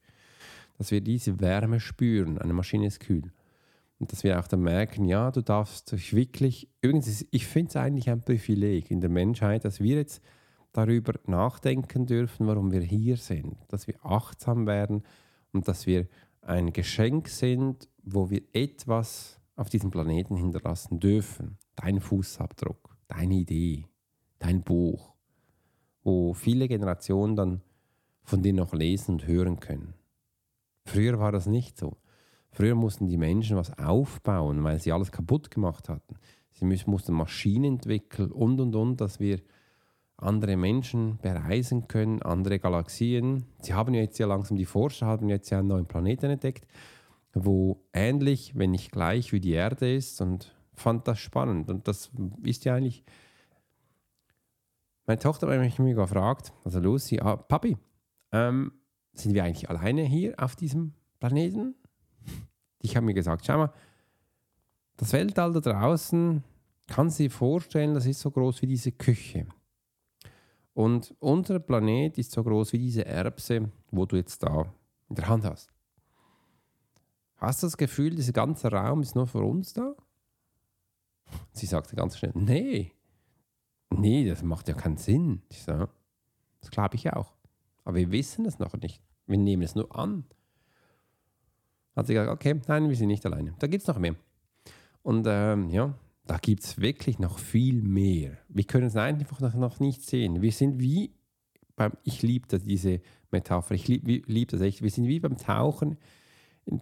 Dass 0.77 0.91
wir 0.91 1.01
diese 1.01 1.39
Wärme 1.39 1.79
spüren. 1.79 2.37
Eine 2.37 2.53
Maschine 2.53 2.87
ist 2.87 2.99
kühl. 2.99 3.31
Und 3.97 4.11
dass 4.11 4.23
wir 4.23 4.39
auch 4.39 4.47
dann 4.47 4.61
merken, 4.61 5.05
ja, 5.05 5.31
du 5.31 5.41
darfst 5.41 5.93
dich 5.93 6.13
wirklich. 6.13 6.69
Übrigens, 6.81 7.25
ich 7.31 7.47
finde 7.47 7.69
es 7.69 7.75
eigentlich 7.77 8.09
ein 8.09 8.21
Privileg 8.21 8.91
in 8.91 8.99
der 8.99 9.09
Menschheit, 9.09 9.63
dass 9.63 9.79
wir 9.79 9.95
jetzt 9.95 10.21
darüber 10.73 11.13
nachdenken 11.27 12.05
dürfen, 12.05 12.45
warum 12.47 12.71
wir 12.73 12.81
hier 12.81 13.15
sind. 13.15 13.55
Dass 13.69 13.87
wir 13.87 13.95
achtsam 14.03 14.67
werden 14.67 15.03
und 15.53 15.67
dass 15.69 15.87
wir 15.87 16.07
ein 16.41 16.73
Geschenk 16.73 17.29
sind, 17.29 17.89
wo 18.03 18.29
wir 18.29 18.41
etwas 18.51 19.39
auf 19.55 19.69
diesem 19.69 19.91
Planeten 19.91 20.35
hinterlassen 20.35 20.99
dürfen. 20.99 21.57
Dein 21.75 22.01
Fußabdruck, 22.01 22.97
deine 23.07 23.35
Idee, 23.35 23.85
dein 24.45 24.61
Buch, 24.61 25.13
wo 26.03 26.33
viele 26.33 26.67
Generationen 26.67 27.35
dann 27.35 27.61
von 28.23 28.41
dir 28.41 28.53
noch 28.53 28.73
lesen 28.73 29.13
und 29.13 29.27
hören 29.27 29.59
können. 29.59 29.93
Früher 30.85 31.19
war 31.19 31.31
das 31.31 31.47
nicht 31.47 31.77
so. 31.77 31.97
Früher 32.51 32.75
mussten 32.75 33.07
die 33.07 33.17
Menschen 33.17 33.57
was 33.57 33.77
aufbauen, 33.77 34.63
weil 34.63 34.79
sie 34.79 34.91
alles 34.91 35.11
kaputt 35.11 35.51
gemacht 35.51 35.89
hatten. 35.89 36.15
Sie 36.51 36.65
mussten 36.65 37.13
Maschinen 37.13 37.75
entwickeln 37.75 38.31
und 38.31 38.59
und 38.61 38.75
und, 38.75 39.01
dass 39.01 39.19
wir 39.19 39.41
andere 40.17 40.55
Menschen 40.55 41.17
bereisen 41.21 41.87
können, 41.87 42.21
andere 42.21 42.59
Galaxien. 42.59 43.45
Sie 43.61 43.73
haben 43.73 43.93
jetzt 43.93 44.17
ja 44.17 44.27
langsam, 44.27 44.55
die 44.55 44.65
Forscher 44.65 45.05
haben 45.05 45.27
jetzt 45.27 45.49
ja 45.49 45.59
einen 45.59 45.67
neuen 45.67 45.85
Planeten 45.85 46.29
entdeckt 46.29 46.65
wo 47.35 47.83
ähnlich, 47.93 48.53
wenn 48.55 48.71
nicht 48.71 48.91
gleich 48.91 49.33
wie 49.33 49.41
die 49.41 49.51
Erde 49.51 49.93
ist 49.93 50.21
und 50.21 50.55
fand 50.73 51.07
das 51.07 51.19
spannend. 51.19 51.69
Und 51.69 51.87
das 51.87 52.09
ist 52.43 52.65
ja 52.65 52.75
eigentlich. 52.75 53.03
Meine 55.05 55.19
Tochter 55.19 55.47
hat 55.47 55.79
mich 55.79 55.95
gefragt, 55.95 56.51
also 56.63 56.79
Lucy, 56.79 57.19
ah, 57.19 57.35
Papi, 57.35 57.77
ähm, 58.31 58.71
sind 59.13 59.33
wir 59.33 59.43
eigentlich 59.43 59.69
alleine 59.69 60.03
hier 60.03 60.33
auf 60.37 60.55
diesem 60.55 60.93
Planeten? 61.19 61.75
Ich 62.81 62.95
habe 62.95 63.05
mir 63.05 63.13
gesagt, 63.13 63.45
schau 63.45 63.57
mal, 63.57 63.73
das 64.97 65.13
Weltall 65.13 65.53
da 65.53 65.59
draußen, 65.59 66.43
kann 66.87 67.09
sie 67.09 67.29
vorstellen, 67.29 67.93
das 67.93 68.05
ist 68.05 68.19
so 68.19 68.31
groß 68.31 68.61
wie 68.61 68.67
diese 68.67 68.91
Küche. 68.91 69.47
Und 70.73 71.15
unser 71.19 71.59
Planet 71.59 72.17
ist 72.17 72.31
so 72.31 72.43
groß 72.43 72.73
wie 72.73 72.79
diese 72.79 73.05
Erbse, 73.05 73.71
wo 73.91 74.05
du 74.05 74.17
jetzt 74.17 74.43
da 74.43 74.73
in 75.09 75.15
der 75.15 75.27
Hand 75.27 75.45
hast. 75.45 75.69
Hast 77.37 77.63
du 77.63 77.67
das 77.67 77.77
Gefühl, 77.77 78.15
dieser 78.15 78.33
ganze 78.33 78.71
Raum 78.71 79.01
ist 79.01 79.15
nur 79.15 79.27
für 79.27 79.43
uns 79.43 79.73
da? 79.73 79.93
Sie 81.53 81.65
sagte 81.65 81.95
ganz 81.95 82.17
schnell, 82.17 82.31
nee, 82.35 82.94
nee, 83.89 84.27
das 84.27 84.43
macht 84.43 84.67
ja 84.67 84.73
keinen 84.73 84.97
Sinn. 84.97 85.41
Ich 85.49 85.63
so, 85.63 85.87
das 86.61 86.71
glaube 86.71 86.95
ich 86.95 87.11
auch. 87.13 87.33
Aber 87.83 87.97
wir 87.97 88.11
wissen 88.11 88.45
es 88.45 88.59
noch 88.59 88.73
nicht. 88.73 89.01
Wir 89.27 89.37
nehmen 89.37 89.63
es 89.63 89.75
nur 89.75 89.95
an. 89.95 90.25
Hat 91.95 92.07
sie 92.07 92.13
gesagt, 92.13 92.31
okay, 92.31 92.59
nein, 92.67 92.89
wir 92.89 92.95
sind 92.95 93.07
nicht 93.07 93.25
alleine. 93.25 93.55
Da 93.59 93.67
gibt 93.67 93.81
es 93.81 93.87
noch 93.87 93.99
mehr. 93.99 94.15
Und 95.01 95.25
ähm, 95.29 95.69
ja, 95.69 95.93
da 96.25 96.37
gibt 96.37 96.63
es 96.63 96.79
wirklich 96.79 97.19
noch 97.19 97.39
viel 97.39 97.81
mehr. 97.81 98.37
Wir 98.49 98.63
können 98.63 98.87
es 98.87 98.95
einfach 98.95 99.39
noch, 99.39 99.53
noch 99.53 99.79
nicht 99.79 100.01
sehen. 100.01 100.41
Wir 100.41 100.51
sind 100.51 100.79
wie 100.79 101.13
beim, 101.75 101.93
ich 102.03 102.21
liebe 102.21 102.47
diese 102.59 103.01
Metapher, 103.31 103.75
ich 103.75 103.87
liebe 103.87 104.23
lieb 104.25 104.49
das 104.49 104.61
echt, 104.61 104.81
wir 104.81 104.89
sind 104.89 105.07
wie 105.07 105.19
beim 105.19 105.37
Tauchen 105.37 105.97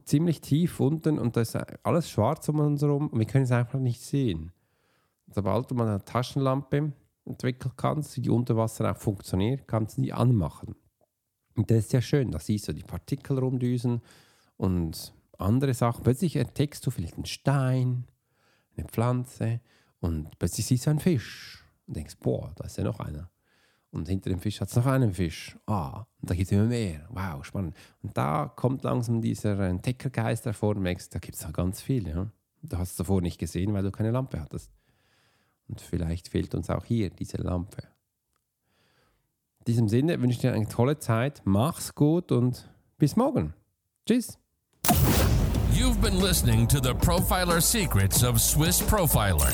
ziemlich 0.05 0.41
tief 0.41 0.79
unten 0.79 1.19
und 1.19 1.35
da 1.35 1.41
ist 1.41 1.57
alles 1.83 2.09
schwarz 2.09 2.47
um 2.49 2.59
uns 2.59 2.81
herum 2.81 3.09
und 3.09 3.19
wir 3.19 3.25
können 3.25 3.43
es 3.43 3.51
einfach 3.51 3.79
nicht 3.79 4.01
sehen. 4.01 4.51
Sobald 5.27 5.71
du 5.71 5.75
mal 5.75 5.87
eine 5.87 6.03
Taschenlampe 6.03 6.93
entwickeln 7.25 7.73
kannst, 7.77 8.17
die 8.17 8.29
unter 8.29 8.57
Wasser 8.57 8.91
auch 8.91 8.97
funktioniert, 8.97 9.67
kannst 9.67 9.97
du 9.97 10.01
die 10.01 10.13
anmachen. 10.13 10.75
Und 11.55 11.69
das 11.69 11.79
ist 11.79 11.93
ja 11.93 12.01
schön, 12.01 12.31
da 12.31 12.39
siehst 12.39 12.67
du 12.67 12.73
die 12.73 12.83
Partikel 12.83 13.37
rumdüsen 13.37 14.01
und 14.57 15.13
andere 15.37 15.73
Sachen. 15.73 16.03
Plötzlich 16.03 16.35
entdeckst 16.35 16.85
du 16.85 16.91
vielleicht 16.91 17.15
einen 17.15 17.25
Stein, 17.25 18.05
eine 18.75 18.87
Pflanze 18.87 19.61
und 19.99 20.37
plötzlich 20.39 20.65
siehst 20.65 20.85
du 20.85 20.91
einen 20.91 20.99
Fisch 20.99 21.63
und 21.87 21.95
denkst, 21.95 22.15
boah, 22.19 22.51
da 22.55 22.65
ist 22.65 22.77
ja 22.77 22.83
noch 22.83 22.99
einer. 22.99 23.29
Und 23.91 24.07
hinter 24.07 24.31
dem 24.31 24.39
Fisch 24.39 24.59
hat 24.59 24.69
es 24.69 24.75
noch 24.75 24.87
einen 24.87 25.13
Fisch. 25.13 25.55
Ah, 25.67 26.05
und 26.19 26.29
da 26.29 26.33
gibt 26.33 26.47
es 26.47 26.51
immer 26.51 26.65
mehr. 26.65 27.07
Wow, 27.09 27.45
spannend. 27.45 27.75
Und 28.01 28.17
da 28.17 28.47
kommt 28.47 28.83
langsam 28.83 29.21
dieser 29.21 29.59
Entdeckergeist 29.59 30.45
hervor 30.45 30.75
und 30.75 30.81
merkst, 30.81 31.13
da 31.13 31.19
gibt 31.19 31.37
es 31.37 31.53
ganz 31.53 31.79
viel. 31.79 32.07
Ja? 32.07 32.27
Du 32.63 32.77
hast 32.77 32.91
es 32.91 32.95
davor 32.95 33.21
nicht 33.21 33.37
gesehen, 33.37 33.71
weil 33.73 33.83
du 33.83 33.91
keine 33.91 34.09
Lampe 34.09 34.41
hattest. 34.41 34.71
Und 35.67 35.81
vielleicht 35.81 36.27
fehlt 36.27 36.55
uns 36.55 36.69
auch 36.69 36.85
hier 36.85 37.09
diese 37.09 37.37
Lampe. 37.37 37.83
In 39.59 39.65
diesem 39.65 39.87
Sinne 39.87 40.21
wünsche 40.21 40.35
ich 40.35 40.41
dir 40.41 40.53
eine 40.53 40.67
tolle 40.67 40.99
Zeit. 40.99 41.41
Mach's 41.45 41.95
gut 41.95 42.31
und 42.31 42.69
bis 42.97 43.15
morgen. 43.15 43.53
Tschüss. 44.05 44.37
You've 45.71 46.01
been 46.01 46.19
listening 46.19 46.67
to 46.67 46.79
the 46.79 46.93
Profiler 46.93 47.59
Secrets 47.61 48.23
of 48.23 48.39
Swiss 48.39 48.79
Profiler. 48.81 49.51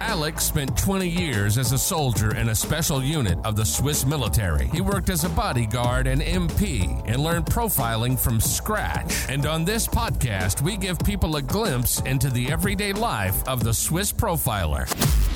Alex 0.00 0.44
spent 0.44 0.76
20 0.76 1.08
years 1.08 1.58
as 1.58 1.72
a 1.72 1.78
soldier 1.78 2.34
in 2.36 2.48
a 2.48 2.54
special 2.54 3.02
unit 3.02 3.38
of 3.44 3.54
the 3.54 3.64
Swiss 3.64 4.04
military. 4.04 4.66
He 4.68 4.80
worked 4.80 5.10
as 5.10 5.24
a 5.24 5.28
bodyguard 5.28 6.06
and 6.06 6.20
MP 6.22 7.02
and 7.06 7.22
learned 7.22 7.46
profiling 7.46 8.18
from 8.18 8.40
scratch. 8.40 9.28
And 9.28 9.46
on 9.46 9.64
this 9.64 9.86
podcast, 9.86 10.60
we 10.62 10.76
give 10.76 10.98
people 10.98 11.36
a 11.36 11.42
glimpse 11.42 12.00
into 12.00 12.30
the 12.30 12.50
everyday 12.50 12.92
life 12.92 13.46
of 13.46 13.62
the 13.62 13.72
Swiss 13.72 14.12
Profiler. 14.12 14.88